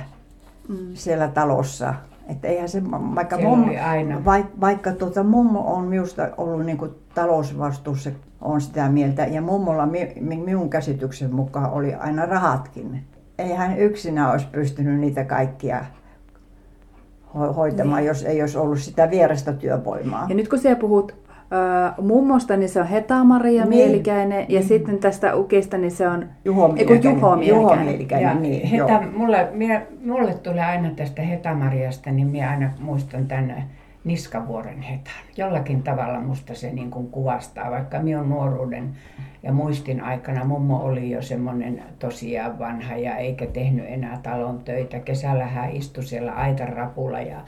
mm. 0.71 0.77
siellä 0.93 1.27
talossa. 1.27 1.93
Että 2.27 2.47
eihän 2.47 2.69
se, 2.69 2.83
vaikka, 3.15 3.37
mummo, 3.37 3.71
aina. 3.85 4.25
Vaikka, 4.25 4.51
vaikka 4.61 4.91
tuota, 4.91 5.23
mummo 5.23 5.73
on 5.73 5.85
minusta 5.85 6.29
ollut 6.37 6.65
niin 6.65 6.77
kuin 6.77 6.91
talousvastuussa, 7.15 8.11
on 8.41 8.61
sitä 8.61 8.89
mieltä. 8.89 9.25
Ja 9.25 9.41
mummolla 9.41 9.87
minun 10.19 10.69
käsityksen 10.69 11.35
mukaan 11.35 11.71
oli 11.71 11.93
aina 11.93 12.25
rahatkin. 12.25 13.03
Ei 13.37 13.53
hän 13.53 13.77
yksinä 13.77 14.31
olisi 14.31 14.47
pystynyt 14.51 14.99
niitä 14.99 15.23
kaikkia 15.23 15.85
hoitamaan, 17.33 17.97
niin. 17.97 18.07
jos 18.07 18.23
ei 18.23 18.41
olisi 18.41 18.57
ollut 18.57 18.79
sitä 18.79 19.09
vierestä 19.09 19.53
työvoimaa. 19.53 20.25
Ja 20.29 20.35
nyt 20.35 20.47
kun 20.47 20.59
sinä 20.59 20.75
puhut 20.75 21.15
Uh, 21.51 22.05
mummosta 22.05 22.57
niin 22.57 22.69
se 22.69 22.79
on 22.79 22.87
Heta-Maria 22.87 23.65
niin. 23.65 23.69
Mielikäinen 23.69 24.39
ja 24.39 24.59
niin. 24.59 24.63
sitten 24.63 24.97
tästä 24.97 25.35
ukista 25.35 25.77
niin 25.77 25.91
se 25.91 26.07
on 26.07 26.25
Juho 26.45 26.67
Mielikäinen. 26.67 27.03
Juho 27.03 27.35
Mielikäinen. 27.35 27.61
Juho 27.61 27.75
Mielikäinen 27.75 28.27
ja 28.29 28.35
niin, 28.35 28.67
Heta, 28.67 29.01
mulle, 29.17 29.47
minä, 29.53 29.81
mulle 30.05 30.33
tulee 30.33 30.65
aina 30.65 30.89
tästä 30.95 31.21
Heta-Mariasta, 31.21 32.11
niin 32.11 32.27
minä 32.27 32.49
aina 32.49 32.69
muistan 32.79 33.27
tänne 33.27 33.63
Niskavuoren 34.03 34.81
Hetan. 34.81 35.13
Jollakin 35.37 35.83
tavalla 35.83 36.19
musta 36.19 36.55
se 36.55 36.71
niin 36.71 36.91
kuin 36.91 37.07
kuvastaa, 37.07 37.71
vaikka 37.71 37.99
minun 37.99 38.29
nuoruuden 38.29 38.93
ja 39.43 39.53
muistin 39.53 40.01
aikana 40.03 40.45
mummo 40.45 40.77
oli 40.83 41.11
jo 41.11 41.21
semmoinen 41.21 41.83
tosiaan 41.99 42.59
vanha 42.59 42.95
ja 42.95 43.17
eikä 43.17 43.45
tehnyt 43.45 43.85
enää 43.87 44.19
talon 44.23 44.59
töitä. 44.59 44.99
Kesällä 44.99 45.45
hän 45.45 45.71
istui 45.71 46.03
siellä 46.03 46.31
aitarapulla 46.31 47.21
ja 47.21 47.41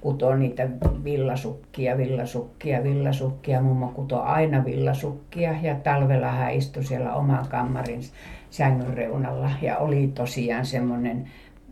kutoo 0.00 0.36
niitä 0.36 0.68
villasukkia, 1.04 1.96
villasukkia, 1.96 2.82
villasukkia. 2.82 3.62
Mummo 3.62 3.88
kutoo 3.88 4.20
aina 4.20 4.64
villasukkia 4.64 5.54
ja 5.62 5.74
talvella 5.74 6.28
hän 6.28 6.54
istui 6.54 6.84
siellä 6.84 7.14
oman 7.14 7.48
kammarin 7.48 8.00
sängyn 8.50 8.94
reunalla 8.94 9.50
ja 9.62 9.76
oli 9.76 10.10
tosiaan 10.14 10.66
semmoinen 10.66 11.30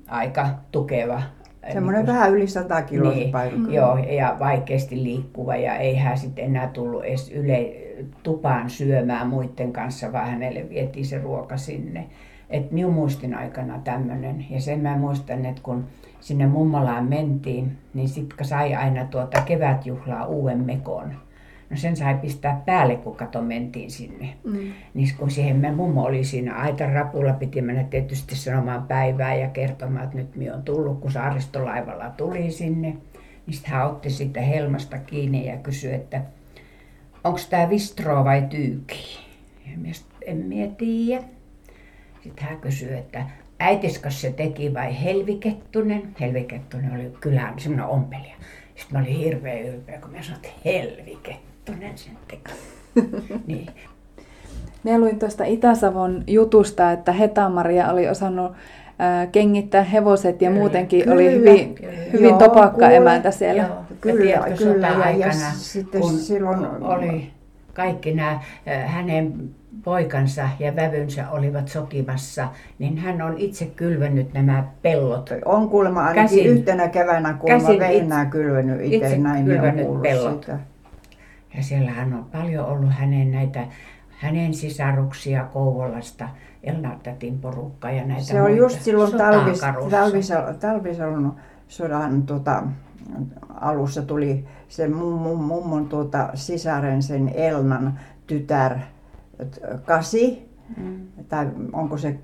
aika 0.08 0.48
tukeva 0.72 1.22
Semmoinen 1.72 2.04
niin 2.04 2.14
vähän 2.14 2.32
yli 2.32 2.46
100 2.46 2.82
kiloa 2.82 3.14
niin, 3.14 3.32
paikka. 3.32 3.70
Joo, 3.70 3.98
ja 3.98 4.36
vaikeasti 4.38 5.02
liikkuva 5.02 5.56
ja 5.56 5.76
ei 5.76 5.96
hän 5.96 6.18
sitten 6.18 6.44
enää 6.44 6.68
tullut 6.68 7.04
edes 7.04 7.30
yle, 7.30 7.72
tupaan 8.22 8.70
syömään 8.70 9.26
muiden 9.26 9.72
kanssa, 9.72 10.12
vaan 10.12 10.30
hänelle 10.30 10.68
vietiin 10.68 11.06
se 11.06 11.18
ruoka 11.18 11.56
sinne. 11.56 12.06
Et 12.50 12.70
minun 12.72 12.92
muistin 12.92 13.34
aikana 13.34 13.80
tämmöinen. 13.84 14.46
Ja 14.50 14.60
sen 14.60 14.80
mä 14.80 14.96
muistan, 14.96 15.46
että 15.46 15.62
kun 15.62 15.84
sinne 16.26 16.46
mummolaan 16.46 17.08
mentiin, 17.08 17.78
niin 17.94 18.08
sitten 18.08 18.46
sai 18.46 18.74
aina 18.74 19.04
tuota 19.04 19.40
kevätjuhlaa 19.40 20.26
uuden 20.26 20.64
mekon. 20.64 21.14
No 21.70 21.76
sen 21.76 21.96
sai 21.96 22.14
pistää 22.14 22.62
päälle, 22.66 22.96
kun 22.96 23.16
kato 23.16 23.42
mentiin 23.42 23.90
sinne. 23.90 24.34
Mm. 24.44 24.72
Niin 24.94 25.08
kun 25.18 25.30
siihen 25.30 25.56
me 25.56 25.72
mummo 25.72 26.02
oli 26.02 26.24
siinä 26.24 26.54
aita 26.54 26.86
rapulla, 26.86 27.32
piti 27.32 27.62
mennä 27.62 27.84
tietysti 27.84 28.36
sanomaan 28.36 28.82
päivää 28.82 29.34
ja 29.34 29.48
kertomaan, 29.48 30.04
että 30.04 30.16
nyt 30.16 30.36
minä 30.36 30.54
on 30.54 30.62
tullut, 30.62 31.00
kun 31.00 31.12
saaristolaivalla 31.12 32.10
tuli 32.10 32.50
sinne. 32.50 32.88
Niin 33.46 33.54
sitten 33.54 33.72
hän 33.72 33.86
otti 33.86 34.10
sitä 34.10 34.40
helmasta 34.40 34.98
kiinni 34.98 35.46
ja 35.46 35.56
kysyi, 35.56 35.94
että 35.94 36.22
onko 37.24 37.40
tämä 37.50 37.70
vistro 37.70 38.24
vai 38.24 38.42
tyyki? 38.42 39.18
Ja 39.66 39.78
minä 39.78 39.94
en 40.26 40.36
minä 40.36 40.74
tiedä. 40.78 41.24
Sitten 42.22 42.44
hän 42.44 42.60
kysyi, 42.60 42.98
että 42.98 43.24
äitiskas 43.58 44.20
se 44.20 44.32
teki 44.32 44.74
vai 44.74 45.02
Helvikettunen? 45.04 46.14
Helvikettunen 46.20 46.94
oli 46.94 47.12
kylän 47.20 47.54
semmoinen 47.58 47.86
ompelija. 47.86 48.34
Sitten 48.74 48.98
mä 48.98 49.04
olin 49.04 49.16
hirveän 49.16 49.62
ylpeä, 49.62 50.00
kun 50.00 50.10
mä 50.10 50.22
sanoin, 50.22 50.44
että 50.44 50.58
Helvikettunen 50.64 51.98
sen 51.98 52.18
teki. 52.28 52.52
niin. 53.46 53.66
Mä 54.84 54.98
luin 54.98 55.18
tuosta 55.18 55.44
Itä-Savon 55.44 56.24
jutusta, 56.26 56.92
että 56.92 57.12
Heta-Maria 57.12 57.92
oli 57.92 58.08
osannut 58.08 58.52
äh, 58.52 59.28
kengittää 59.32 59.82
hevoset 59.82 60.42
ja 60.42 60.48
kyllä, 60.48 60.60
muutenkin 60.60 61.02
kyllä, 61.02 61.14
oli 61.14 61.32
hyvin, 61.32 61.74
kyllä. 61.74 61.92
hyvin 62.12 62.28
joo, 62.28 62.38
topakka 62.38 62.78
kuule, 62.78 62.96
emäntä 62.96 63.30
siellä. 63.30 63.62
Joo, 63.62 63.76
kyllä, 64.00 64.56
kyllä. 64.58 64.88
Ja, 64.88 65.10
ja 65.10 65.32
sitten 65.52 66.00
kun 66.00 66.18
silloin 66.18 66.66
oli 66.82 67.30
kaikki 67.74 68.14
nämä 68.14 68.40
hänen 68.86 69.50
poikansa 69.84 70.48
ja 70.58 70.76
vävynsä 70.76 71.30
olivat 71.30 71.68
sotimassa, 71.68 72.48
niin 72.78 72.98
hän 72.98 73.22
on 73.22 73.34
itse 73.38 73.66
kylvennyt 73.66 74.32
nämä 74.32 74.64
pellot. 74.82 75.30
On 75.44 75.68
kuulemma 75.68 76.00
ainakin 76.00 76.22
käsin, 76.22 76.46
yhtenä 76.46 76.88
keväänä 76.88 77.34
kuulemma 77.34 77.68
Veinää 77.78 78.26
kylvennyt 78.26 78.80
itse, 78.80 78.96
itse 78.96 79.18
näin 79.18 79.44
kylvennyt 79.44 80.02
pellot. 80.02 80.40
Sitä. 80.40 80.58
Ja 81.56 81.62
siellä 81.62 81.90
hän 81.90 82.14
on 82.14 82.24
paljon 82.24 82.66
ollut 82.66 82.90
hänen 82.92 83.30
näitä 83.30 83.66
hänen 84.08 84.54
sisaruksia 84.54 85.44
Kouvolasta, 85.44 86.28
Elnartatin 86.62 87.38
porukka 87.38 87.90
ja 87.90 88.06
näitä 88.06 88.22
Se 88.22 88.42
on 88.42 88.56
just 88.56 88.82
silloin 88.82 89.12
talvis, 89.12 89.60
talvisalon, 89.90 90.58
talvisalon 90.58 91.34
sodan 91.68 92.22
tuota, 92.22 92.62
alussa 93.60 94.02
tuli 94.02 94.44
se 94.68 94.88
mummon, 94.88 95.44
mummon 95.44 95.88
tuota, 95.88 96.28
sisaren 96.34 97.02
sen 97.02 97.30
Elnan 97.34 97.98
tytär 98.26 98.78
Kasi 99.84 100.46
Mm. 100.76 101.06
Tai 101.28 101.46
onko 101.72 101.98
se, 101.98 102.18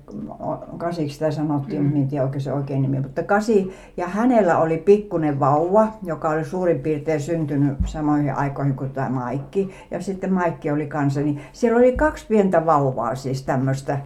kasiksi 0.77 1.13
sitä 1.13 1.31
sanottiin, 1.31 1.83
mm. 1.83 1.95
en 1.95 2.07
tiedä 2.07 2.23
oikein 2.23 2.41
se 2.41 2.53
oikein 2.53 2.81
nimi. 2.81 2.99
Mutta 2.99 3.23
kasi, 3.23 3.73
ja 3.97 4.07
hänellä 4.07 4.57
oli 4.57 4.77
pikkunen 4.77 5.39
vauva, 5.39 5.87
joka 6.03 6.29
oli 6.29 6.45
suurin 6.45 6.79
piirtein 6.79 7.21
syntynyt 7.21 7.77
samoihin 7.85 8.35
aikoihin 8.35 8.75
kuin 8.75 8.91
tämä 8.91 9.09
Maikki. 9.09 9.69
Ja 9.91 10.01
sitten 10.01 10.33
Maikki 10.33 10.71
oli 10.71 10.87
kanssa, 10.87 11.21
niin 11.21 11.41
siellä 11.53 11.77
oli 11.77 11.97
kaksi 11.97 12.25
pientä 12.27 12.65
vauvaa 12.65 13.15
siis 13.15 13.43
tämmöistä. 13.43 13.99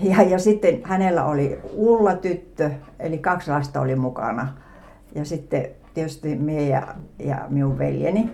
Ja, 0.00 0.22
ja 0.22 0.38
sitten 0.38 0.80
hänellä 0.82 1.24
oli 1.24 1.58
Ulla 1.74 2.16
tyttö, 2.16 2.70
eli 2.98 3.18
kaksi 3.18 3.50
lasta 3.50 3.80
oli 3.80 3.96
mukana. 3.96 4.48
Ja 5.14 5.24
sitten 5.24 5.66
tietysti 5.94 6.36
mie 6.36 6.68
ja, 6.68 6.86
ja 7.18 7.46
minun 7.48 7.78
veljeni. 7.78 8.30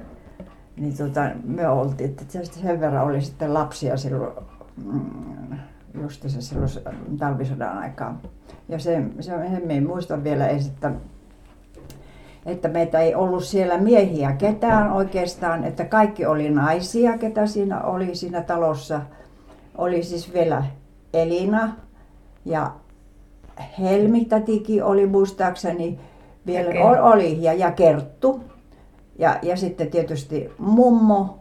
Niin 0.80 0.96
tota, 0.96 1.30
me 1.44 1.68
oltiin, 1.68 2.10
että 2.10 2.24
sen 2.42 2.80
verran 2.80 3.06
oli 3.06 3.20
sitten 3.20 3.54
lapsia 3.54 3.96
silloin 3.96 4.32
mm, 4.84 5.58
just 6.02 6.22
se 6.22 6.40
silloin 6.40 6.70
talvisodan 7.18 7.78
aikaan. 7.78 8.20
Ja 8.68 8.78
se, 8.78 9.02
se 9.20 9.36
me 9.66 9.80
muistan 9.80 10.24
vielä 10.24 10.48
edes, 10.48 10.66
että, 10.66 10.92
että 12.46 12.68
meitä 12.68 13.00
ei 13.00 13.14
ollut 13.14 13.44
siellä 13.44 13.78
miehiä 13.78 14.32
ketään 14.32 14.92
oikeastaan, 14.92 15.64
että 15.64 15.84
kaikki 15.84 16.26
oli 16.26 16.50
naisia, 16.50 17.18
ketä 17.18 17.46
siinä 17.46 17.80
oli 17.80 18.14
siinä 18.14 18.42
talossa. 18.42 19.00
Oli 19.78 20.02
siis 20.02 20.34
vielä 20.34 20.64
Elina 21.14 21.76
ja 22.44 22.72
Helmi 23.78 24.24
tätikin 24.24 24.84
oli 24.84 25.06
muistaakseni 25.06 26.00
vielä 26.46 26.70
ja 26.70 26.84
oli 26.84 27.42
ja, 27.42 27.52
ja 27.52 27.70
Kerttu. 27.72 28.40
Ja, 29.20 29.38
ja 29.42 29.56
sitten 29.56 29.90
tietysti 29.90 30.52
mummo 30.58 31.38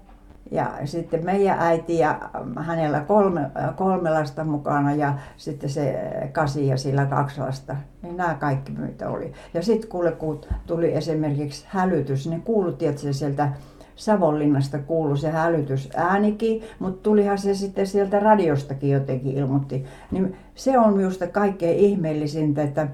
ja 0.52 0.72
sitten 0.86 1.26
meidän 1.26 1.60
äiti 1.60 1.98
ja 1.98 2.20
hänellä 2.58 3.00
kolme, 3.00 3.42
kolme 3.76 4.10
lasta 4.10 4.44
mukana 4.44 4.94
ja 4.94 5.14
sitten 5.38 5.70
se 5.70 6.00
kasi 6.32 6.68
ja 6.68 6.78
sillä 6.78 7.06
kaksi 7.06 7.42
lasta. 7.42 7.76
Niin 8.02 8.18
nämä 8.18 8.34
kaikki 8.34 8.72
mitä 8.72 9.10
oli. 9.10 9.34
Ja 9.54 9.62
sitten 9.62 9.90
kuule, 9.90 10.12
kun 10.12 10.42
tuli 10.68 10.94
esimerkiksi 10.94 11.66
hälytys, 11.68 12.28
niin 12.28 12.42
kuului 12.42 12.74
tietysti 12.74 13.14
sieltä 13.14 13.50
Savonlinnasta 13.96 14.80
kuului 14.80 15.18
se 15.18 15.30
hälytys 15.30 15.90
äänikin, 15.96 16.64
mutta 16.80 17.04
tulihan 17.04 17.38
se 17.38 17.54
sitten 17.54 17.88
sieltä 17.88 18.20
radiostakin 18.20 18.90
jotenkin 18.90 19.38
ilmoitti. 19.38 19.86
Niin 20.12 20.36
se 20.56 20.80
on 20.80 20.98
minusta 20.98 21.28
kaikkein 21.28 21.80
ihmeellisintä, 21.80 22.64
että 22.64 22.88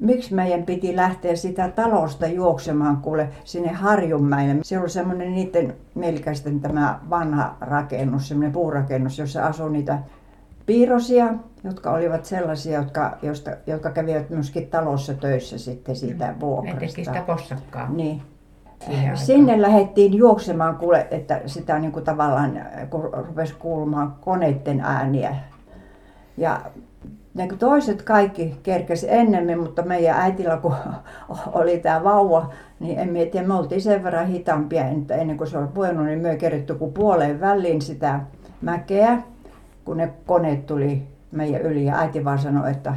miksi 0.00 0.34
meidän 0.34 0.62
piti 0.62 0.96
lähteä 0.96 1.36
sitä 1.36 1.68
talosta 1.68 2.26
juoksemaan 2.26 2.96
kuule 2.96 3.28
sinne 3.44 3.72
Harjunmäelle. 3.72 4.60
Se 4.62 4.78
oli 4.78 4.88
semmoinen 4.88 5.32
niiden 5.32 5.74
melkäisten 5.94 6.60
tämä 6.60 7.00
vanha 7.10 7.56
rakennus, 7.60 8.28
semmoinen 8.28 8.52
puurakennus, 8.52 9.18
jossa 9.18 9.46
asui 9.46 9.70
niitä 9.70 9.98
piirosia, 10.66 11.34
jotka 11.64 11.90
olivat 11.90 12.24
sellaisia, 12.24 12.78
jotka, 12.78 13.18
josta, 13.22 13.50
jotka 13.66 13.90
kävivät 13.90 14.30
myöskin 14.30 14.66
talossa 14.66 15.14
töissä 15.14 15.58
sitten 15.58 15.96
siitä 15.96 16.34
vuokrasta. 16.40 16.80
Ne 16.80 16.86
teki 16.86 17.04
sitä 17.04 17.22
possakkaa. 17.26 17.88
Niin. 17.90 18.22
Sinne 19.14 19.62
lähdettiin 19.62 20.14
juoksemaan, 20.14 20.76
kuule, 20.76 21.06
että 21.10 21.40
sitä 21.46 21.78
niin 21.78 21.92
kuin 21.92 22.04
tavallaan, 22.04 22.60
kun 22.90 23.10
rupesi 23.12 23.54
kuulumaan 23.54 24.16
koneiden 24.20 24.80
ääniä. 24.80 25.36
Ja 26.36 26.60
ne 27.36 27.48
toiset 27.58 28.02
kaikki 28.02 28.56
kerkesi 28.62 29.06
ennemmin, 29.10 29.58
mutta 29.58 29.82
meidän 29.82 30.20
äitillä 30.20 30.56
kun 30.56 30.74
oli 31.52 31.78
tämä 31.78 32.04
vauva, 32.04 32.52
niin 32.80 32.98
en 32.98 33.12
mietiä, 33.12 33.42
me 33.42 33.54
oltiin 33.54 33.82
sen 33.82 34.04
verran 34.04 34.26
hitaampia, 34.26 34.88
että 34.88 35.14
ennen 35.14 35.36
kuin 35.36 35.50
se 35.50 35.58
oli 35.58 35.68
puhunut, 35.74 36.06
niin 36.06 36.18
me 36.18 36.36
keritty 36.36 36.74
kuin 36.74 36.92
puoleen 36.92 37.40
väliin 37.40 37.82
sitä 37.82 38.20
mäkeä, 38.60 39.22
kun 39.84 39.96
ne 39.96 40.12
koneet 40.26 40.66
tuli 40.66 41.02
meidän 41.32 41.62
yli 41.62 41.84
ja 41.84 41.98
äiti 41.98 42.24
vaan 42.24 42.38
sanoi, 42.38 42.70
että 42.70 42.94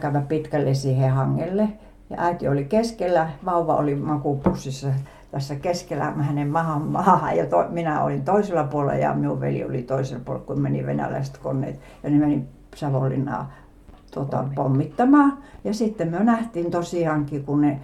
käydä 0.00 0.20
pitkälle 0.20 0.74
siihen 0.74 1.10
hangelle. 1.10 1.68
Ja 2.10 2.16
äiti 2.18 2.48
oli 2.48 2.64
keskellä, 2.64 3.28
vauva 3.44 3.76
oli 3.76 3.94
makupussissa 3.94 4.88
tässä 5.30 5.54
keskellä 5.54 6.04
hänen 6.04 6.48
maahan, 6.48 6.82
maahan 6.82 7.36
ja 7.36 7.46
to, 7.46 7.66
minä 7.68 8.02
olin 8.02 8.24
toisella 8.24 8.64
puolella 8.64 8.94
ja 8.94 9.14
minun 9.14 9.40
veli 9.40 9.64
oli 9.64 9.82
toisella 9.82 10.22
puolella, 10.24 10.46
kun 10.46 10.60
meni 10.60 10.86
venäläiset 10.86 11.38
koneet. 11.38 11.80
Ja 12.02 12.10
ne 12.10 12.18
meni 12.18 12.44
Savonlinnaa 12.74 13.52
tuota, 14.14 14.44
pommittamaan. 14.54 15.38
Ja 15.64 15.74
sitten 15.74 16.10
me 16.10 16.24
nähtiin 16.24 16.70
tosiaankin, 16.70 17.44
kun 17.44 17.60
ne 17.60 17.80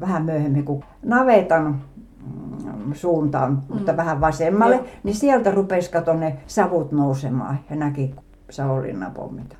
vähän 0.00 0.24
myöhemmin, 0.24 0.64
kun 0.64 0.84
navetan 1.02 1.66
mm, 1.66 2.92
suuntaan, 2.92 3.52
mm. 3.52 3.76
mutta 3.76 3.96
vähän 3.96 4.20
vasemmalle, 4.20 4.76
Joo. 4.76 4.86
niin 5.02 5.14
sieltä 5.14 5.50
rupesi 5.50 5.90
kato 5.90 6.14
ne 6.14 6.36
savut 6.46 6.92
nousemaan 6.92 7.58
ja 7.70 7.76
näki 7.76 8.14
Savonlinnan 8.50 9.12
pommita. 9.12 9.56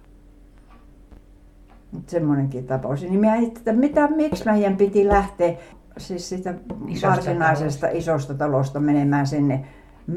Semmoinenkin 2.06 2.66
tapaus. 2.66 3.02
Niin 3.02 3.20
minä 3.20 3.36
että 3.36 3.72
mitä, 3.72 4.08
miksi 4.08 4.44
meidän 4.44 4.76
piti 4.76 5.08
lähteä 5.08 5.54
siis 5.98 6.28
siitä 6.28 6.54
isosta 6.88 7.08
varsinaisesta 7.08 7.80
talosta. 7.80 7.98
isosta 7.98 8.34
talosta 8.34 8.80
menemään 8.80 9.26
sinne 9.26 9.64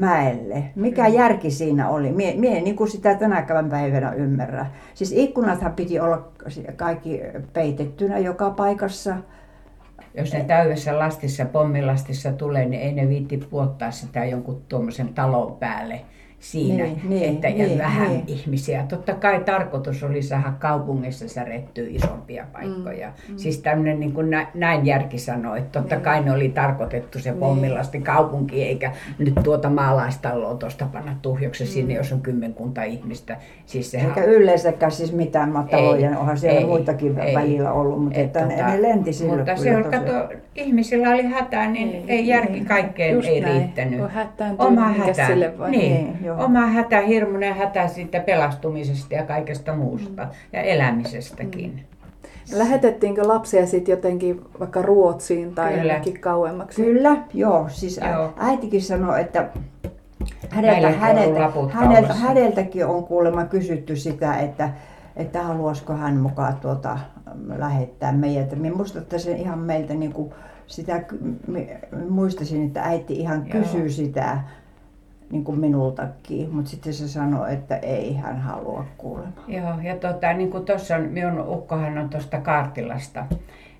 mäelle. 0.00 0.64
Mikä 0.74 1.08
mm. 1.08 1.14
järki 1.14 1.50
siinä 1.50 1.88
oli? 1.88 2.12
Mie, 2.12 2.34
mie 2.36 2.60
niin 2.60 2.76
kuin 2.76 2.90
sitä 2.90 3.14
tänäkään 3.14 3.70
päivänä 3.70 4.12
ymmärrä. 4.12 4.66
Siis 4.94 5.12
ikkunathan 5.12 5.72
piti 5.72 6.00
olla 6.00 6.28
kaikki 6.76 7.20
peitettynä 7.52 8.18
joka 8.18 8.50
paikassa. 8.50 9.16
Jos 10.14 10.32
ne 10.32 10.44
täydessä 10.44 10.98
lastissa, 10.98 11.44
pommilastissa 11.44 12.32
tulee, 12.32 12.64
niin 12.64 12.82
ei 12.82 12.92
ne 12.92 13.08
viitti 13.08 13.36
puottaa 13.36 13.90
sitä 13.90 14.24
jonkun 14.24 14.62
tuommoisen 14.68 15.14
talon 15.14 15.56
päälle 15.56 16.00
siinä, 16.42 16.84
niin, 16.84 17.00
niin, 17.08 17.34
että 17.34 17.48
ja 17.48 17.66
niin, 17.66 17.78
vähän 17.78 18.08
niin. 18.08 18.24
ihmisiä. 18.26 18.84
Totta 18.88 19.14
kai 19.14 19.40
tarkoitus 19.40 20.02
oli 20.02 20.22
saada 20.22 20.52
kaupungissa 20.58 21.28
särettyä 21.28 21.84
isompia 21.88 22.46
paikkoja. 22.52 23.08
Mm, 23.08 23.32
mm. 23.32 23.38
Siis 23.38 23.58
tämmöinen 23.58 24.00
niin 24.00 24.12
kuin 24.12 24.30
näin 24.54 24.86
järki 24.86 25.18
sanoi, 25.18 25.58
että 25.58 25.80
totta 25.80 25.94
niin. 25.94 26.04
kai 26.04 26.22
ne 26.22 26.32
oli 26.32 26.48
tarkoitettu 26.48 27.18
se 27.18 27.30
niin. 27.30 27.40
pommilasti 27.40 27.98
niin. 27.98 28.04
kaupunki, 28.04 28.62
eikä 28.62 28.92
nyt 29.18 29.34
tuota 29.44 29.70
maalaistaloa 29.70 30.54
tuosta 30.54 30.86
panna 30.92 31.16
tuhjoksi 31.22 31.64
mm. 31.64 31.68
sinne, 31.68 31.94
jos 31.94 32.12
on 32.12 32.20
kymmenkunta 32.20 32.82
ihmistä. 32.82 33.36
Siis 33.66 33.90
sehän... 33.90 34.08
Eikä 34.08 34.24
yleensäkään 34.24 34.92
siis 34.92 35.12
mitään 35.12 35.52
mataloja, 35.52 36.18
onhan 36.18 36.38
siellä 36.38 36.60
ei, 36.60 36.66
muitakin 36.66 37.18
ei, 37.18 37.34
välillä 37.34 37.72
ollut, 37.72 38.02
mutta 38.04 38.18
et, 38.18 38.26
että 38.26 38.40
tota, 38.40 38.66
ne 38.66 38.82
lenti 38.82 39.12
sille. 39.12 39.36
Mutta 39.36 39.56
se 39.56 39.76
on, 39.76 39.84
kato, 39.84 40.28
ihmisillä 40.54 41.10
oli 41.10 41.22
hätä, 41.26 41.66
niin 41.66 41.88
ei, 41.88 42.04
ei 42.08 42.26
järki 42.26 42.52
niin. 42.52 42.66
kaikkeen 42.66 43.24
ei 43.24 43.40
näin. 43.40 43.60
riittänyt. 43.60 44.00
Oma 44.58 44.88
hätä. 44.88 45.26
Sille 45.26 45.58
vai? 45.58 45.70
Niin. 45.70 45.92
niin 46.20 46.31
oma 46.38 46.66
hätä, 46.66 47.00
hirmuinen 47.00 47.54
hätä 47.54 47.88
siitä 47.88 48.20
pelastumisesta 48.20 49.14
ja 49.14 49.22
kaikesta 49.22 49.76
muusta 49.76 50.28
ja 50.52 50.62
elämisestäkin. 50.62 51.70
Mm. 51.70 52.58
Lähetettiinkö 52.58 53.28
lapsia 53.28 53.66
sitten 53.66 53.92
jotenkin 53.92 54.40
vaikka 54.60 54.82
Ruotsiin 54.82 55.54
tai 55.54 55.72
Kyllä. 55.72 55.92
jonnekin 55.92 56.20
kauemmaksi? 56.20 56.82
Kyllä, 56.82 57.16
joo. 57.34 57.66
Siis 57.68 58.00
joo. 58.14 58.32
äitikin 58.36 58.82
sanoi, 58.82 59.20
että 59.20 59.48
häneltä, 60.48 60.90
häneltä, 60.90 61.50
häneltä, 61.72 62.14
häneltäkin 62.14 62.86
on 62.86 63.04
kuulemma 63.04 63.44
kysytty 63.44 63.96
sitä, 63.96 64.36
että, 64.36 64.70
että 65.16 65.42
haluaisiko 65.42 65.92
hän 65.92 66.16
mukaan 66.16 66.56
tuota, 66.56 66.98
lähettää 67.56 68.12
meidät. 68.12 68.56
Minä 68.56 68.76
muistan 68.76 69.04
sen 69.16 69.36
ihan 69.36 69.58
meiltä 69.58 69.94
niin 69.94 70.12
kuin 70.12 70.32
sitä, 70.66 71.04
muistasin, 72.08 72.66
että 72.66 72.82
äiti 72.82 73.14
ihan 73.14 73.44
kysyy 73.44 73.90
sitä 73.90 74.38
niin 75.32 75.44
kuin 75.44 75.60
minultakin, 75.60 76.54
mutta 76.54 76.70
sitten 76.70 76.94
se 76.94 77.08
sanoi, 77.08 77.52
että 77.52 77.76
ei 77.76 78.14
hän 78.14 78.40
halua 78.40 78.84
kuulemaan. 78.98 79.44
Joo, 79.48 79.80
ja 79.82 79.96
tota, 79.96 80.32
niin 80.32 80.50
kuin 80.50 80.64
tuossa 80.64 80.96
on, 80.96 81.02
minun 81.02 81.48
ukkohan 81.48 81.98
on 81.98 82.08
tuosta 82.08 82.40
Kaartilasta, 82.40 83.26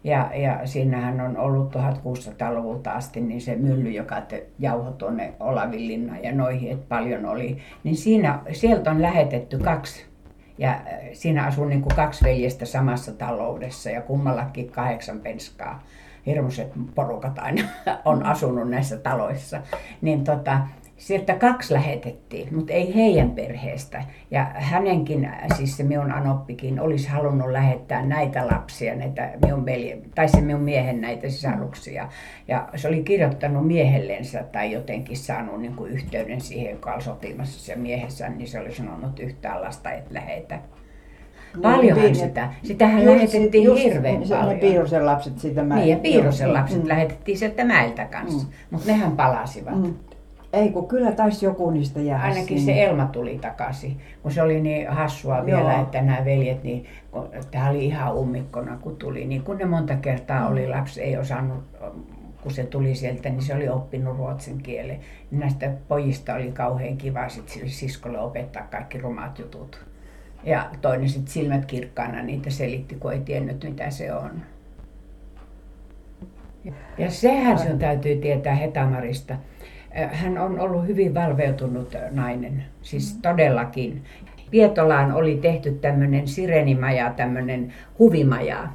ja, 0.04 0.30
ja 0.34 0.60
siinähän 0.64 1.20
on 1.20 1.36
ollut 1.36 1.74
1600-luvulta 1.74 2.90
asti 2.90 3.20
niin 3.20 3.40
se 3.40 3.56
mylly, 3.56 3.90
joka 3.90 4.20
te 4.20 4.46
jauho 4.58 4.90
tuonne 4.90 5.34
Olavinlinnaan 5.40 6.22
ja 6.22 6.32
noihin, 6.32 6.72
että 6.72 6.86
paljon 6.88 7.26
oli. 7.26 7.58
Niin 7.84 7.96
siinä, 7.96 8.38
sieltä 8.52 8.90
on 8.90 9.02
lähetetty 9.02 9.58
kaksi 9.58 10.06
ja 10.58 10.70
äh, 10.70 10.80
siinä 11.12 11.46
asuu 11.46 11.64
niin 11.64 11.82
kuin 11.82 11.96
kaksi 11.96 12.24
veljestä 12.24 12.66
samassa 12.66 13.12
taloudessa 13.12 13.90
ja 13.90 14.00
kummallakin 14.00 14.70
kahdeksan 14.70 15.20
penskaa. 15.20 15.82
Hirmuiset 16.26 16.72
porukat 16.94 17.38
aina 17.38 17.62
on 18.04 18.26
asunut 18.26 18.70
näissä 18.70 18.96
taloissa. 18.96 19.60
Niin 20.00 20.24
tota, 20.24 20.60
sieltä 20.96 21.34
kaksi 21.34 21.74
lähetettiin, 21.74 22.56
mutta 22.56 22.72
ei 22.72 22.94
heidän 22.94 23.30
perheestä. 23.30 24.04
Ja 24.30 24.46
hänenkin, 24.54 25.28
siis 25.56 25.76
se 25.76 25.82
minun 25.82 26.12
anoppikin, 26.12 26.80
olisi 26.80 27.08
halunnut 27.08 27.50
lähettää 27.50 28.06
näitä 28.06 28.46
lapsia, 28.46 28.94
näitä 28.94 29.30
minun 29.44 29.66
velje, 29.66 29.98
tai 30.14 30.28
se 30.28 30.40
minun 30.40 30.60
miehen 30.60 31.00
näitä 31.00 31.28
sisaruksia. 31.30 32.08
Ja 32.48 32.68
se 32.74 32.88
oli 32.88 33.02
kirjoittanut 33.02 33.66
miehellensä 33.66 34.42
tai 34.42 34.72
jotenkin 34.72 35.16
saanut 35.16 35.60
niin 35.60 35.76
kuin 35.76 35.92
yhteyden 35.92 36.40
siihen, 36.40 36.70
joka 36.70 36.94
oli 36.94 37.02
sopimassa 37.02 37.60
se 37.60 37.76
miehessä, 37.76 38.28
niin 38.28 38.48
se 38.48 38.60
oli 38.60 38.74
sanonut 38.74 39.20
yhtään 39.20 39.62
lasta, 39.62 39.92
että 39.92 40.14
lähetä. 40.14 40.54
Niin, 40.54 41.62
Paljonhan 41.62 42.04
niin, 42.04 42.16
sitä. 42.16 42.52
Sitähän 42.62 43.02
just, 43.02 43.14
lähetettiin 43.14 43.64
just, 43.64 43.84
hirveän 43.84 44.14
just, 44.14 44.30
paljon. 44.30 44.48
Ne 44.48 44.60
Piirosen 44.60 45.06
lapset 45.06 45.38
siitä 45.38 45.62
mäeltä. 45.62 45.84
Niin, 45.84 45.96
ja 45.96 45.98
Piirosen 45.98 46.52
lapset 46.52 46.82
mm. 46.82 46.88
lähetettiin 46.88 47.38
sieltä 47.38 47.64
mäiltä 47.64 48.04
kanssa. 48.04 48.46
Mm. 48.46 48.52
Mutta 48.70 48.86
nehän 48.86 49.12
palasivat. 49.12 49.82
Mm. 49.82 49.94
Ei, 50.52 50.70
kun 50.70 50.88
kyllä 50.88 51.12
taisi 51.12 51.44
joku 51.46 51.70
niistä 51.70 52.00
jäädä 52.00 52.22
Ainakin 52.24 52.58
sinne. 52.60 52.74
se 52.74 52.84
Elma 52.84 53.06
tuli 53.06 53.38
takaisin, 53.38 54.00
kun 54.22 54.32
se 54.32 54.42
oli 54.42 54.60
niin 54.60 54.88
hassua 54.88 55.36
Joo. 55.36 55.46
vielä, 55.46 55.80
että 55.80 56.02
nämä 56.02 56.24
veljet, 56.24 56.62
niin 56.62 56.86
kun- 57.10 57.28
tämä 57.50 57.70
oli 57.70 57.84
ihan 57.84 58.14
ummikkona 58.14 58.78
kun 58.82 58.96
tuli, 58.96 59.24
niin 59.24 59.42
kun 59.42 59.58
ne 59.58 59.64
monta 59.64 59.96
kertaa 59.96 60.48
oli 60.48 60.68
lapsi, 60.68 61.02
ei 61.02 61.16
osannut, 61.16 61.64
kun 62.42 62.52
se 62.52 62.64
tuli 62.64 62.94
sieltä, 62.94 63.28
niin 63.28 63.42
se 63.42 63.54
oli 63.54 63.68
oppinut 63.68 64.16
ruotsin 64.18 64.58
kielen. 64.62 65.00
Niin 65.30 65.40
Näistä 65.40 65.70
pojista 65.88 66.34
oli 66.34 66.52
kauhean 66.52 66.96
kiva 66.96 67.28
sit 67.28 67.48
sille 67.48 67.68
siskolle 67.68 68.18
opettaa 68.18 68.66
kaikki 68.70 68.98
rumat 68.98 69.38
jutut. 69.38 69.84
Ja 70.44 70.70
toinen 70.80 71.08
sitten 71.08 71.32
silmät 71.32 71.64
kirkkaana 71.64 72.22
niitä 72.22 72.50
selitti, 72.50 72.94
kun 72.94 73.12
ei 73.12 73.20
tiennyt 73.20 73.64
mitä 73.64 73.90
se 73.90 74.12
on. 74.14 74.30
Ja 76.98 77.10
sehän 77.10 77.58
sinun 77.58 77.78
täytyy 77.78 78.16
tietää 78.16 78.54
Hetamarista. 78.54 79.36
Hän 79.94 80.38
on 80.38 80.60
ollut 80.60 80.86
hyvin 80.86 81.14
valveutunut 81.14 81.94
nainen, 82.10 82.64
siis 82.82 83.18
todellakin. 83.22 84.02
Pietolaan 84.50 85.12
oli 85.12 85.36
tehty 85.36 85.72
tämmöinen 85.72 86.28
sirenimaja, 86.28 87.12
tämmöinen 87.16 87.72
huvimaja. 87.98 88.68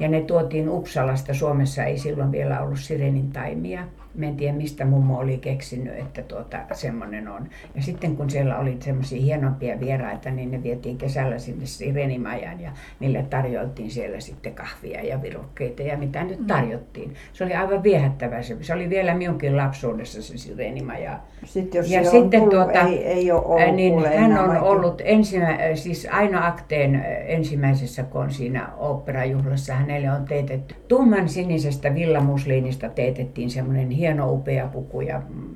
Ja 0.00 0.08
ne 0.08 0.20
tuotiin 0.20 0.68
Uppsalasta. 0.68 1.34
Suomessa 1.34 1.84
ei 1.84 1.98
silloin 1.98 2.32
vielä 2.32 2.60
ollut 2.60 2.78
sirenin 2.78 3.30
taimia. 3.30 3.84
Mä 4.14 4.26
en 4.26 4.36
tiedä, 4.36 4.56
mistä 4.56 4.84
mummo 4.84 5.18
oli 5.18 5.38
keksinyt, 5.38 5.98
että 5.98 6.22
tuota, 6.22 6.58
semmoinen 6.72 7.28
on. 7.28 7.48
Ja 7.74 7.82
sitten 7.82 8.16
kun 8.16 8.30
siellä 8.30 8.58
oli 8.58 8.76
semmoisia 8.80 9.22
hienompia 9.22 9.80
vieraita, 9.80 10.30
niin 10.30 10.50
ne 10.50 10.62
vietiin 10.62 10.98
kesällä 10.98 11.38
sinne 11.38 11.66
Sirenimajan 11.66 12.60
ja 12.60 12.70
niille 13.00 13.22
tarjoltiin 13.30 13.90
siellä 13.90 14.20
sitten 14.20 14.54
kahvia 14.54 15.02
ja 15.02 15.22
virukkeita 15.22 15.82
ja 15.82 15.96
mitä 15.96 16.24
nyt 16.24 16.46
tarjottiin. 16.46 17.14
Se 17.32 17.44
oli 17.44 17.54
aivan 17.54 17.82
viehättävää. 17.82 18.42
Se, 18.42 18.56
se 18.60 18.74
oli 18.74 18.90
vielä 18.90 19.14
minunkin 19.14 19.56
lapsuudessa 19.56 20.22
se 20.22 20.38
Sirenimaja. 20.38 21.18
Sitten 21.44 21.78
jos 21.78 21.90
Ja 21.90 22.04
se 22.04 22.10
sitten 22.10 22.42
on 22.42 22.50
tullut, 22.50 22.72
tuota, 22.72 22.88
ei, 22.88 23.04
ei 23.06 23.30
ole 23.32 23.44
ollut 23.44 23.74
niin 23.76 23.94
hän 24.18 24.38
on 24.38 24.48
vaikka- 24.48 24.64
ollut 24.64 25.02
ensimmä, 25.04 25.58
siis 25.74 26.08
Aino 26.10 26.46
Akteen 26.46 27.04
ensimmäisessä, 27.26 28.02
kun 28.02 28.20
on 28.20 28.30
siinä 28.30 28.68
oopperajuhlassa, 28.76 29.74
hänelle 29.74 30.10
on 30.10 30.24
teetetty 30.24 30.74
tumman 30.92 31.28
sinisestä 31.28 31.94
villamusliinista 31.94 32.88
teetettiin 32.88 33.50
semmoinen 33.50 33.90
hieno 33.90 34.32
upea 34.32 34.66
puku 34.66 35.00
ja 35.00 35.22
mm, 35.28 35.54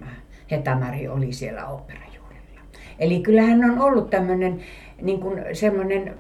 Hetamari 0.51 1.09
oli 1.09 1.33
siellä 1.33 1.67
oopperajuhlilla. 1.67 2.61
Eli 2.99 3.21
kyllä 3.21 3.43
hän 3.43 3.71
on 3.71 3.79
ollut 3.79 4.11
tämmöinen 4.11 4.61
niin 5.03 5.21
kuin 5.21 5.43
semmoinen 5.53 6.15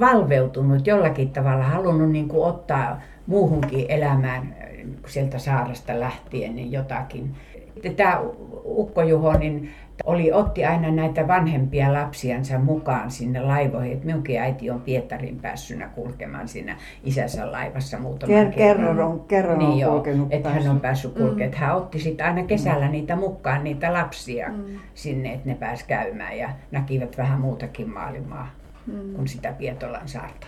valveutunut 0.00 0.86
jollakin 0.86 1.30
tavalla, 1.30 1.64
halunnut 1.64 2.10
niin 2.10 2.28
kuin 2.28 2.44
ottaa 2.44 3.00
muuhunkin 3.26 3.86
elämään 3.88 4.54
äh, 4.60 4.68
sieltä 5.06 5.38
saaresta 5.38 6.00
lähtien 6.00 6.56
niin 6.56 6.72
jotakin. 6.72 7.34
Tämä 7.96 8.20
Ukko 8.64 9.02
Juho 9.02 9.38
niin 9.38 9.70
oli, 10.04 10.32
otti 10.32 10.64
aina 10.64 10.90
näitä 10.90 11.28
vanhempia 11.28 11.92
lapsiansa 11.92 12.58
mukaan 12.58 13.10
sinne 13.10 13.40
laivoihin. 13.40 13.92
Et 13.92 14.04
minunkin 14.04 14.40
äiti 14.40 14.70
on 14.70 14.80
Pietarin 14.80 15.38
päässyt 15.38 15.78
kulkemaan 15.94 16.48
siinä 16.48 16.76
isänsä 17.04 17.52
laivassa 17.52 17.98
muutaman 17.98 18.46
Ker- 18.46 18.56
kerran 18.56 19.00
on, 19.00 19.20
kerran 19.20 19.58
niin 19.58 19.70
on 19.70 19.78
joo, 19.78 19.92
kulkenut 19.92 20.28
että 20.30 20.50
hän 20.50 20.68
on 20.68 20.80
päässyt 20.80 21.14
kulkemaan. 21.14 21.50
Mm. 21.50 21.56
Hän 21.56 21.76
otti 21.76 21.98
sitten 21.98 22.26
aina 22.26 22.42
kesällä 22.42 22.88
niitä 22.88 23.16
mukaan, 23.16 23.64
niitä 23.64 23.92
lapsia 23.92 24.48
mm. 24.48 24.64
sinne, 24.94 25.32
että 25.32 25.48
ne 25.48 25.54
pääs 25.54 25.84
käymään 25.84 26.38
ja 26.38 26.50
näkivät 26.70 27.18
vähän 27.18 27.40
muutakin 27.40 27.90
maailmaa 27.90 28.50
mm. 28.86 29.14
kuin 29.14 29.28
sitä 29.28 29.52
Pietolan 29.52 30.08
saarta. 30.08 30.46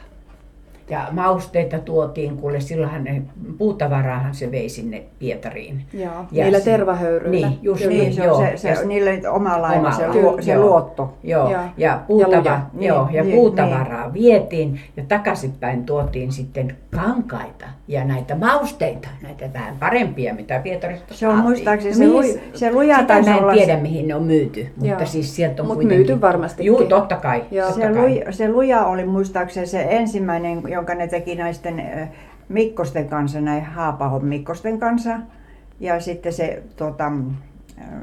Ja 0.91 1.07
mausteita 1.13 1.79
tuotiin, 1.79 2.37
kuule 2.37 2.61
silloinhan 2.61 3.05
ne, 3.05 3.23
puutavaraahan 3.59 4.35
se 4.35 4.51
vei 4.51 4.69
sinne 4.69 5.03
Pietariin. 5.19 5.85
Joo, 5.93 6.13
Ja 6.33 6.45
niillä 6.45 6.59
se- 6.59 6.65
tervahöyryillä. 6.65 7.49
Niin, 7.49 7.59
just 7.63 7.83
Kyllä. 7.83 7.93
Niin, 7.95 8.03
niin, 8.05 8.15
se, 8.15 8.25
joo. 8.25 8.39
se, 8.39 8.53
se, 8.57 8.69
Ja- 8.69 8.85
niillä 8.85 9.31
oma 9.31 9.63
laiva, 9.63 9.79
Oma 9.81 9.93
se, 9.93 10.09
luo, 10.09 10.43
se 10.43 10.53
joo. 10.53 10.67
luotto. 10.67 11.15
Joo, 11.23 11.51
Ja- 11.51 11.59
ja, 11.59 11.69
ja 11.77 12.01
puutava, 12.07 12.37
luja. 12.41 12.61
Niin, 12.73 12.89
joo, 12.89 13.09
ja 13.13 13.23
niin, 13.25 13.37
puutavaraa 13.37 14.13
vietiin 14.13 14.81
ja 14.97 15.03
takaisinpäin 15.09 15.85
tuotiin 15.85 16.33
sitten 16.33 16.77
kankaita 16.91 17.65
ja 17.89 18.05
näitä 18.05 18.35
mausteita, 18.37 19.09
näitä 19.23 19.49
vähän 19.55 19.77
parempia, 19.81 20.35
mitä 20.35 20.59
Pietarista 20.63 21.15
Se 21.15 21.27
on 21.29 21.33
saatiin. 21.35 21.49
muistaakseni, 21.51 21.95
se, 21.95 22.07
mihin- 22.07 22.41
se 22.55 22.73
luja 22.73 22.95
Sitä 22.97 23.07
taisi 23.09 23.31
mä 23.31 23.37
en 23.37 23.43
olla... 23.43 23.53
tiedä, 23.53 23.77
mihin 23.77 24.09
ne 24.09 24.15
on 24.15 24.23
myyty, 24.23 24.67
mutta 24.77 24.87
Joo. 24.91 25.07
siis 25.07 25.37
sieltä 25.37 25.63
on 25.63 25.67
Mut 25.69 25.75
kuitenkin... 25.77 25.99
myyty 25.99 26.21
varmastikin. 26.21 26.67
Juu, 26.67 26.85
totta 26.85 27.17
kai. 27.17 27.45
Joo. 27.51 27.67
totta 27.67 27.81
Se 27.87 27.93
kai. 27.93 28.03
luja, 28.03 28.33
se 28.33 28.49
luja 28.49 28.85
oli 28.87 29.05
muistaakseni 29.05 29.67
se 29.67 29.87
ensimmäinen, 29.91 30.63
jonka 30.75 30.95
ne 30.95 31.09
teki 31.09 31.35
naisten 31.35 31.81
äh, 31.81 32.09
Mikkosten 32.49 33.09
kanssa, 33.09 33.41
näin 33.41 33.65
Haapahon 33.65 34.25
Mikkosten 34.25 34.79
kanssa. 34.79 35.21
Ja 35.81 36.01
sitten 36.01 36.33
se 36.33 36.63
tota, 36.77 37.13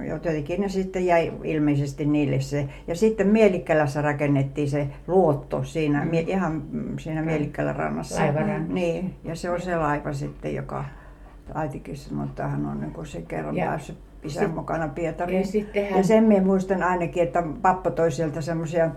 jotenkin 0.07 0.61
ne 0.61 0.69
sitten 0.69 1.05
jäi 1.05 1.31
ilmeisesti 1.43 2.05
niille 2.05 2.39
se. 2.39 2.69
Ja 2.87 2.95
sitten 2.95 3.27
Mielikkälässä 3.27 4.01
rakennettiin 4.01 4.69
se 4.69 4.87
luotto 5.07 5.63
siinä, 5.63 6.05
mm. 6.05 6.13
ihan 6.13 6.63
mm, 6.71 6.97
siinä 6.97 7.21
Mielikkälän 7.21 7.75
rannassa. 7.75 8.21
Laivarannassa. 8.21 8.73
Niin, 8.73 9.15
ja 9.23 9.35
se 9.35 9.49
on 9.49 9.61
se 9.61 9.77
laiva 9.77 10.13
sitten, 10.13 10.55
joka 10.55 10.85
äitikin 11.53 11.97
sanoi, 11.97 12.25
että 12.25 12.47
hän 12.47 12.65
on 12.65 12.81
niin 12.81 13.05
se 13.05 13.21
kerran 13.21 13.55
Ja 13.55 13.65
päässyt 13.65 13.97
isän 14.23 14.49
mukana 14.49 14.87
Pietariin. 14.87 15.43
ja 15.73 15.97
ja 15.97 16.03
sen 16.03 16.23
minä 16.23 16.45
muistan 16.45 16.83
ainakin, 16.83 17.23
että 17.23 17.43
pappa 17.61 17.91
toi 17.91 18.11
sieltä 18.11 18.41
semmoisia 18.41 18.91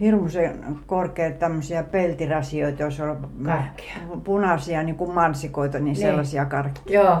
hirmuisen 0.00 0.64
korkeita 0.86 1.38
tämmöisiä 1.38 1.82
peltirasioita, 1.82 2.82
jos 2.82 3.00
on 3.00 3.28
Karkkia. 3.44 3.94
punaisia 4.24 4.82
niin 4.82 4.96
kuin 4.96 5.10
mansikoita, 5.10 5.78
niin, 5.78 5.84
Niin. 5.84 5.96
sellaisia 5.96 6.44
karkkia. 6.44 7.00
Joo. 7.00 7.18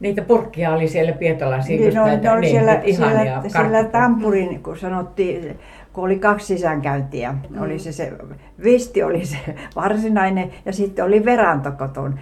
Niitä 0.00 0.22
purkkia 0.22 0.72
oli 0.72 0.88
siellä 0.88 1.12
Pietalassa. 1.12 1.72
Niin, 1.72 1.94
no, 1.94 2.06
ne 2.06 2.30
oli 2.30 2.40
niin, 2.40 2.50
siellä, 2.50 2.82
siellä, 2.96 3.42
siellä 3.48 3.84
tampurin, 3.84 4.62
kun 4.62 4.78
sanottiin, 4.78 5.58
kun 5.92 6.04
oli 6.04 6.18
kaksi 6.18 6.46
sisäänkäyntiä, 6.46 7.32
mm. 7.50 7.62
oli 7.62 7.78
se, 7.78 7.92
se 7.92 8.12
visti 8.64 9.02
oli 9.02 9.24
se 9.24 9.36
varsinainen 9.76 10.50
ja 10.64 10.72
sitten 10.72 11.04
oli 11.04 11.24
verantokoton. 11.24 12.20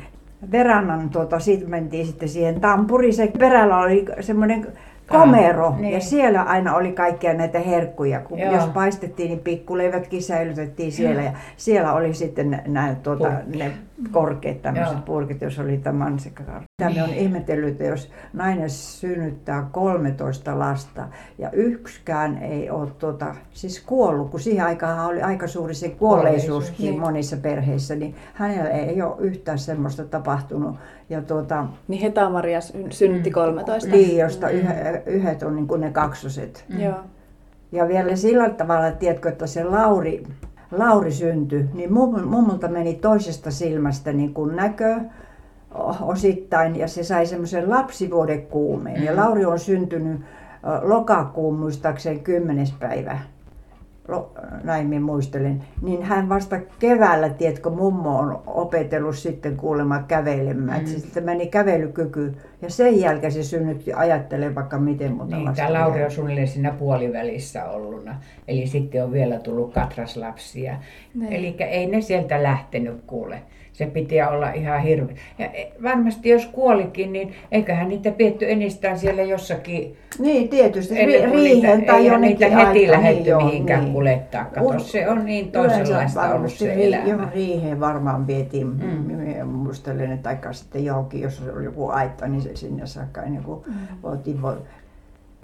Verannan 0.53 1.11
tuota, 1.11 1.38
siitä 1.38 1.68
mentiin 1.68 2.07
sitten 2.07 2.29
siihen 2.29 2.61
tampuriin. 2.61 3.14
Se 3.14 3.33
perällä 3.38 3.79
oli 3.79 4.05
semmoinen 4.20 4.66
komero 5.09 5.75
niin. 5.79 5.93
ja 5.93 6.01
siellä 6.01 6.43
aina 6.43 6.75
oli 6.75 6.93
kaikkia 6.93 7.35
näitä 7.35 7.59
herkkuja. 7.59 8.21
Kun 8.21 8.38
Joo. 8.38 8.55
jos 8.55 8.64
paistettiin, 8.64 9.29
niin 9.29 9.40
pikkuleivätkin 9.40 10.23
säilytettiin 10.23 10.93
siellä 10.93 11.23
ja 11.23 11.33
siellä 11.57 11.93
oli 11.93 12.14
sitten 12.14 12.62
nämä 12.67 12.97
tuota, 13.03 13.31
Purkki. 13.31 13.59
ne 13.59 13.73
korkeat 14.11 14.62
tämmöiset 14.62 15.04
purkit, 15.04 15.40
jos 15.42 15.59
oli 15.59 15.78
tämä 15.78 16.04
mansikkakarkki. 16.04 16.64
Tämä 16.83 17.04
on 17.04 17.11
ihmetellyt, 17.11 17.68
että 17.72 17.85
jos 17.85 18.11
nainen 18.33 18.70
synnyttää 18.70 19.68
13 19.72 20.59
lasta 20.59 21.09
ja 21.38 21.50
yksikään 21.50 22.38
ei 22.42 22.70
ole 22.70 22.90
tuota, 22.98 23.35
siis 23.52 23.80
kuollut, 23.80 24.30
kun 24.30 24.40
siihen 24.40 24.66
aikaan 24.66 25.07
oli 25.07 25.22
aika 25.22 25.46
suuri 25.46 25.74
se 25.74 25.88
kuolleisuuskin 25.88 26.44
Kuolleisuus, 26.48 26.78
niin. 26.78 26.90
niin. 26.90 27.00
monissa 27.00 27.37
perheissä, 27.37 27.94
niin 27.96 28.14
hänellä 28.35 28.70
ei 28.70 29.02
ole 29.02 29.14
yhtään 29.18 29.59
semmoista 29.59 30.04
tapahtunut. 30.04 30.76
Ja 31.11 31.22
tuota, 31.22 31.66
Niin 31.88 32.02
Heta-Maria 32.02 32.61
syn- 32.61 32.92
synnytti 32.92 33.30
13. 33.30 33.90
niin, 33.90 34.18
josta 34.18 34.48
yhä- 34.50 35.00
yhdet 35.07 35.42
on 35.42 35.57
niin 35.57 35.68
kuin 35.68 35.80
ne 35.80 35.90
kaksoset. 35.90 36.64
Joo. 36.78 36.94
Ja 37.72 37.88
vielä 37.88 38.16
sillä 38.16 38.50
tavalla, 38.50 38.90
tiedätkö, 38.90 39.28
että 39.28 39.46
se 39.46 39.64
Lauri, 39.64 40.26
Lauri 40.78 41.12
syntyi, 41.12 41.64
niin 41.74 41.90
mum- 41.90 42.24
mummulta 42.26 42.68
meni 42.68 42.94
toisesta 42.94 43.50
silmästä 43.50 44.12
niin 44.12 44.34
kuin 44.34 44.56
näkö 44.56 45.00
o- 45.74 45.96
osittain 46.00 46.76
ja 46.76 46.88
se 46.88 47.04
sai 47.04 47.26
semmoisen 47.26 47.70
lapsivuodekuumeen. 47.70 49.04
Ja 49.04 49.16
Lauri 49.16 49.44
on 49.44 49.58
syntynyt 49.58 50.20
lokakuun 50.82 51.58
muistaakseni 51.58 52.18
10. 52.18 52.66
päivä. 52.80 53.18
Näin 54.64 54.87
minä 54.87 55.01
muistelen, 55.01 55.62
niin 55.83 56.03
hän 56.03 56.29
vasta 56.29 56.61
keväällä, 56.79 57.29
tiedätkö, 57.29 57.71
mummo 57.71 58.19
on 58.19 58.43
opetellut 58.47 59.17
sitten 59.17 59.57
kuulemma 59.57 59.99
kävelemään. 59.99 60.81
Mm. 60.81 60.87
Sitten 60.87 61.25
meni 61.25 61.47
kävelykyky 61.47 62.37
ja 62.62 62.71
sen 62.71 63.01
jälkeen 63.01 63.33
se 63.33 63.43
synnytti, 63.43 63.93
ajattele 63.93 64.55
vaikka 64.55 64.79
miten 64.79 65.12
monta 65.12 65.37
Niin, 65.37 65.55
tämä 65.55 65.73
Lauri 65.73 66.05
on 66.05 66.11
suunnilleen 66.11 66.49
siinä 66.49 66.71
puolivälissä 66.71 67.64
ollut. 67.64 68.09
Eli 68.49 68.67
sitten 68.67 69.05
on 69.05 69.12
vielä 69.12 69.38
tullut 69.38 69.73
katraslapsia. 69.73 70.77
Niin. 71.14 71.33
Eli 71.33 71.57
ei 71.59 71.87
ne 71.87 72.01
sieltä 72.01 72.43
lähtenyt 72.43 73.01
kuule. 73.07 73.43
Se 73.74 73.87
piti 73.87 74.22
olla 74.22 74.50
ihan 74.52 74.80
hirveä. 74.82 75.16
Ja 75.38 75.46
e- 75.46 75.72
varmasti 75.82 76.28
jos 76.28 76.46
kuolikin, 76.46 77.12
niin 77.12 77.32
eiköhän 77.52 77.88
niitä 77.88 78.10
pietty 78.10 78.50
enistään 78.50 78.98
siellä 78.98 79.22
jossakin 79.22 79.96
Niin, 80.18 80.48
tietysti. 80.48 80.94
Ri- 80.94 81.18
kuin 81.28 81.32
riihen 81.32 81.78
niitä, 81.78 81.92
tai 81.92 82.06
jonnekin 82.06 82.38
niitä 82.50 82.56
heti 82.66 82.88
lähetty 82.90 83.30
joo, 83.30 83.40
mihinkään 83.44 83.80
niin. 83.84 83.92
kuljettaa. 83.92 84.44
Kato, 84.44 84.78
se 84.78 85.08
on 85.08 85.24
niin 85.24 85.52
toisenlaista 85.52 86.34
ollut 86.34 86.52
se 86.52 86.74
ri- 86.74 86.80
elämä. 86.80 87.04
Johon 87.08 87.28
riiheen 87.34 87.80
varmaan 87.80 88.26
vietiin, 88.26 88.66
Mm. 88.66 89.46
muistelen, 89.48 90.12
että 90.12 90.28
aika 90.28 90.52
sitten 90.52 90.84
johonkin, 90.84 91.20
jos 91.20 91.42
oli 91.56 91.64
joku 91.64 91.88
aitta, 91.88 92.26
niin 92.28 92.42
se 92.42 92.56
sinne 92.56 92.87
saakka 92.87 93.22
ennen 93.22 93.42
kuin 93.42 93.60
Mm. 93.66 93.72
voitiin 94.02 94.38
vo- 94.42 94.62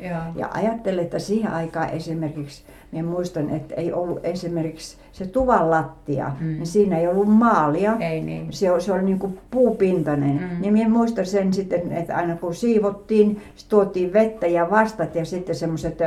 Joo. 0.01 0.21
Ja 0.37 0.49
ajattelen, 0.55 1.05
että 1.05 1.19
siihen 1.19 1.53
aikaan 1.53 1.91
esimerkiksi, 1.91 2.63
minä 2.93 3.09
muistan, 3.09 3.51
että 3.51 3.75
ei 3.75 3.93
ollut 3.93 4.21
esimerkiksi 4.23 4.97
se 5.13 5.27
tuvan 5.27 5.71
lattia, 5.71 6.31
mm. 6.41 6.47
niin 6.47 6.67
siinä 6.67 6.99
ei 6.99 7.09
ollut 7.09 7.29
maalia. 7.29 7.97
Ei 8.01 8.21
niin. 8.21 8.53
Se, 8.53 8.67
se 8.79 8.93
oli 8.93 9.03
niin 9.03 9.19
kuin 9.19 9.39
puupintainen. 9.51 10.41
Mm. 10.41 10.61
Niin 10.61 10.73
minä 10.73 10.89
muistan 10.89 11.27
sen 11.27 11.53
sitten, 11.53 11.93
että 11.93 12.17
aina 12.17 12.37
kun 12.37 12.55
siivottiin, 12.55 13.41
tuotiin 13.69 14.13
vettä 14.13 14.47
ja 14.47 14.71
vastat 14.71 15.15
ja 15.15 15.25
sitten 15.25 15.55
semmoiset 15.55 15.99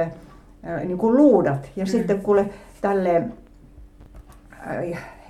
niin 0.85 0.97
kuin 0.97 1.17
luudat. 1.17 1.69
Ja 1.75 1.83
Mm. 1.83 1.87
sitten 1.87 2.21
kuule 2.21 2.49
tälleen 2.81 3.33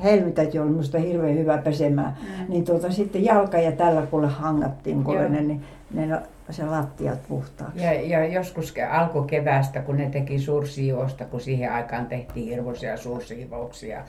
helmitäkin 0.04 0.62
oli 0.62 0.70
minusta 0.70 0.98
hirveän 1.00 1.38
hyvä 1.38 1.58
pesemään. 1.58 2.18
Mm. 2.22 2.46
Niin 2.50 2.66
tuota, 2.66 2.92
sitten 2.92 3.26
jalka 3.26 3.58
ja 3.58 3.72
tällä 3.72 4.02
kuule 4.02 4.28
hangattiin 4.28 5.04
kuule 5.04 5.30
ne, 5.30 5.42
niin 5.42 5.62
ne, 5.94 6.20
se 6.54 6.66
lattiat 6.66 7.20
puhtaaksi. 7.28 7.84
Ja, 7.84 7.94
ja 7.94 8.26
joskus 8.26 8.74
ke- 8.74 8.96
alkukeväästä, 8.96 9.82
kun 9.82 9.98
ne 9.98 10.10
teki 10.10 10.40
suursiivousta, 10.40 11.26
kun 11.26 11.42
siihen 11.42 11.72
aikaan 11.72 12.06
tehtiin 12.06 12.50
hirvoisia 12.50 12.98
suursiivouksia 12.98 14.02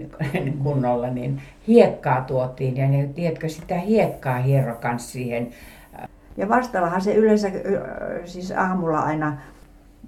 kunnolla, 0.64 1.10
niin 1.10 1.42
hiekkaa 1.68 2.20
tuotiin 2.20 2.76
ja 2.76 2.88
ne, 2.88 3.10
tiedätkö, 3.14 3.48
sitä 3.48 3.78
hiekkaa 3.78 4.38
hiero 4.38 4.76
siihen. 4.96 5.50
Ja 6.36 6.48
vastaavahan 6.48 7.00
se 7.00 7.14
yleensä 7.14 7.48
ö, 7.48 7.80
siis 8.24 8.52
aamulla 8.52 9.00
aina 9.00 9.36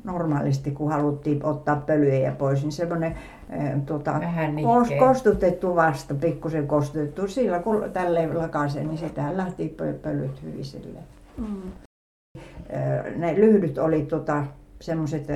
normaalisti, 0.04 0.70
kun 0.70 0.90
haluttiin 0.92 1.44
ottaa 1.44 1.76
pölyjä 1.76 2.32
pois, 2.32 2.62
niin 2.62 2.72
semmoinen 2.72 3.14
ö, 3.52 3.78
tuota, 3.86 4.20
kostutettu 4.98 5.76
vasta, 5.76 6.14
pikkusen 6.14 6.66
kostutettu, 6.66 7.28
sillä 7.28 7.58
kun 7.58 7.90
tälleen 7.92 8.38
lakaisen, 8.38 8.88
niin 8.88 8.98
sitä 8.98 9.36
lähti 9.36 9.76
pö- 9.82 9.98
pölyt 10.02 10.42
hyvin 10.42 10.64
Ö, 11.38 13.10
Ne 13.16 13.34
lyhdyt 13.36 13.78
oli 13.78 14.02
tota, 14.02 14.44
semmoiset 14.80 15.26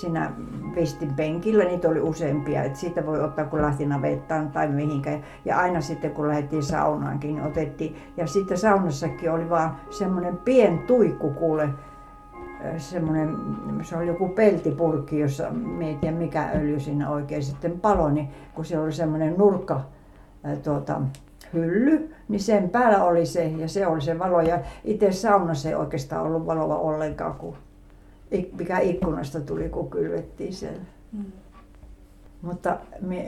siinä 0.00 0.32
vistin 0.76 1.14
penkillä, 1.14 1.64
niitä 1.64 1.88
oli 1.88 2.00
useampia, 2.00 2.62
että 2.62 2.78
siitä 2.78 3.06
voi 3.06 3.20
ottaa 3.20 3.44
kun 3.44 3.62
lähti 3.62 3.86
navettaan 3.86 4.50
tai 4.50 4.68
mihinkään. 4.68 5.22
Ja 5.44 5.58
aina 5.58 5.80
sitten 5.80 6.10
kun 6.10 6.28
lähdettiin 6.28 6.62
saunaankin, 6.62 7.34
niin 7.34 7.46
otettiin. 7.46 7.96
Ja 8.16 8.26
sitten 8.26 8.58
saunassakin 8.58 9.32
oli 9.32 9.50
vaan 9.50 9.76
semmoinen 9.90 10.36
pien 10.36 10.78
tuikku 10.78 11.30
kuule, 11.30 11.68
semmoinen, 12.76 13.36
se 13.82 13.96
oli 13.96 14.06
joku 14.06 14.28
peltipurkki, 14.28 15.18
jossa 15.18 15.52
tiedä 16.00 16.16
mikä 16.16 16.50
öljy 16.54 16.80
siinä 16.80 17.10
oikein 17.10 17.42
sitten 17.42 17.80
palo, 17.80 18.10
niin 18.10 18.28
kun 18.54 18.64
se 18.64 18.78
oli 18.78 18.92
semmoinen 18.92 19.34
nurkka 19.38 19.80
tuota, 20.64 21.00
hylly, 21.54 22.14
niin 22.28 22.40
sen 22.40 22.70
päällä 22.70 23.04
oli 23.04 23.26
se 23.26 23.44
ja 23.44 23.68
se 23.68 23.86
oli 23.86 24.00
se 24.00 24.18
valo. 24.18 24.40
Ja 24.40 24.58
itse 24.84 25.12
saunassa 25.12 25.68
ei 25.68 25.74
oikeastaan 25.74 26.26
ollut 26.26 26.46
valoa 26.46 26.76
ollenkaan, 26.78 27.34
kun 27.34 27.56
ik- 28.34 28.56
mikä 28.58 28.78
ikkunasta 28.78 29.40
tuli, 29.40 29.68
kun 29.68 29.90
kylvettiin 29.90 30.52
siellä. 30.52 30.82
Mutta 32.42 32.76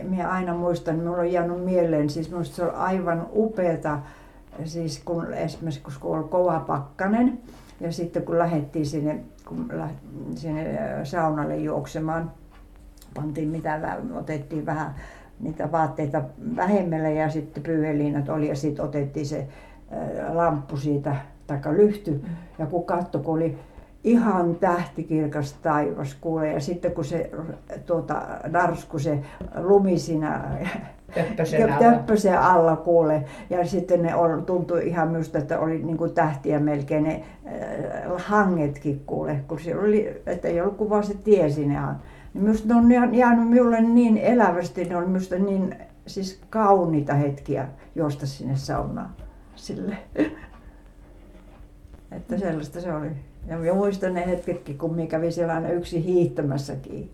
minä 0.03 0.29
aina 0.29 0.55
muistan, 0.55 0.97
minulla 0.97 1.19
on 1.19 1.33
jäänyt 1.33 1.65
mieleen, 1.65 2.11
siis 2.11 2.31
minusta 2.31 2.57
se 2.57 2.63
oli 2.63 2.73
aivan 2.75 3.27
upeata, 3.33 3.99
siis 4.65 5.03
kun 5.05 5.35
esimerkiksi 5.35 6.01
kun 6.01 6.19
oli 6.19 6.29
kova 6.29 6.61
pakkanen 6.67 7.39
ja 7.81 7.93
sitten 7.93 8.23
kun 8.23 8.39
lähdettiin 8.39 8.87
sinne, 8.87 9.21
kun 9.49 9.69
läht- 9.73 10.37
sinne 10.37 10.81
saunalle 11.05 11.57
juoksemaan, 11.57 12.31
pantiin 13.15 13.49
mitä, 13.49 13.99
otettiin 14.15 14.67
vähän 14.67 14.95
niitä 15.45 15.73
vaatteita 15.73 16.23
vähemmälle 16.57 17.13
ja 17.13 17.31
sitten 17.31 17.63
pyyheliinat 17.63 18.29
oli 18.29 18.49
ja 18.49 18.57
sitten 18.57 18.85
otettiin 18.85 19.27
se 19.27 19.49
lamppu 20.33 20.77
siitä, 20.77 21.17
taikka 21.47 21.73
lyhty 21.73 22.25
ja 22.59 22.67
kun 22.67 22.85
katto, 22.85 23.19
kun 23.19 23.35
oli 23.35 23.59
ihan 24.05 24.55
tähtikirkas 24.55 25.53
taivas 25.53 26.15
kuule 26.21 26.53
ja 26.53 26.61
sitten 26.61 26.93
kun 26.93 27.05
se 27.05 27.31
tuota, 27.87 28.23
narsku 28.49 28.99
se 28.99 29.19
lumi 29.57 29.99
siinä 29.99 30.41
Töppösen 31.15 31.73
alla. 31.73 31.79
töppösen 31.79 32.41
alla 32.41 32.77
kuule. 32.77 33.25
Ja 33.51 33.67
sitten 33.67 34.03
ne 34.03 34.15
oli, 34.15 34.43
tuntui 34.43 34.87
ihan 34.87 35.09
minusta, 35.09 35.39
että 35.39 35.59
oli 35.59 35.83
niin 35.83 35.97
kuin 35.97 36.15
tähtiä 36.15 36.61
melkein 36.61 37.05
ne 37.05 37.23
äh, 37.47 38.13
hangetkin 38.17 39.03
kuule, 39.07 39.41
kun 39.49 39.61
se 39.61 39.77
oli, 39.77 40.23
että 40.27 40.49
ei 40.49 40.61
ollut 40.61 40.77
kuin 40.77 40.91
vaan 40.91 41.05
se 41.05 41.15
tie 41.25 41.51
sinne. 41.51 41.79
Niin 42.35 42.45
minusta 42.45 42.69
ne 42.69 42.75
on 42.75 42.93
jää- 42.93 43.13
jäänyt 43.13 43.49
minulle 43.49 43.81
niin 43.81 44.19
elävästi, 44.19 44.85
ne 44.85 44.97
on 44.97 45.09
minusta 45.09 45.39
niin 45.39 45.77
siis 46.07 46.41
kauniita 46.51 47.15
hetkiä 47.15 47.69
juosta 47.95 48.27
sinne 48.27 48.57
saunaan. 48.57 49.11
Sille. 49.57 49.97
Että 52.13 52.39
sellaista 52.39 52.81
se 52.81 52.95
oli. 52.95 53.11
Ja 53.47 53.59
minä 53.59 53.75
muistan 53.75 54.15
ne 54.15 54.27
hetketkin, 54.27 54.79
kun 54.79 54.95
minä 54.95 55.09
kävin 55.09 55.33
siellä 55.33 55.55
aina 55.55 55.69
yksin 55.69 56.03
hiihtämässäkin. 56.03 57.11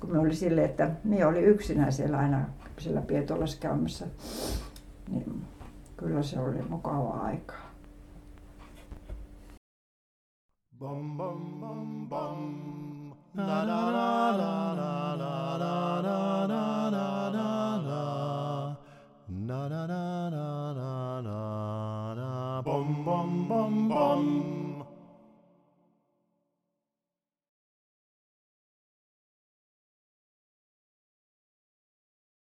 Kun 0.00 0.12
me 0.12 0.18
oli 0.18 0.34
silleen, 0.34 0.70
että 0.70 0.90
minä 1.04 1.28
oli 1.28 1.40
yksinään 1.40 1.92
siellä 1.92 2.18
aina 2.18 2.44
siellä 2.78 3.00
Pietolassa 3.00 3.58
käymässä. 3.60 4.06
Niin 5.08 5.42
kyllä 5.96 6.22
se 6.22 6.40
oli 6.40 6.62
mukavaa 6.68 7.22
aikaa. 7.22 7.70
Bum 10.78 11.16
bum 11.16 11.60
bum 11.60 12.08
bum. 12.08 13.01
La 13.34 13.64
la 13.64 13.90
la 13.90 14.36
la 14.36 14.74
la 14.76 15.16
la 15.16 15.56
la. 17.78 18.12
Na 19.28 19.68
na 19.68 19.86
na 19.86 20.28
na 20.28 20.72
na 20.74 21.20
na 21.22 22.14
na. 22.14 22.62
Bum 22.62 23.04
bum 23.04 23.48
bum 23.48 23.88
bum. 23.88 24.51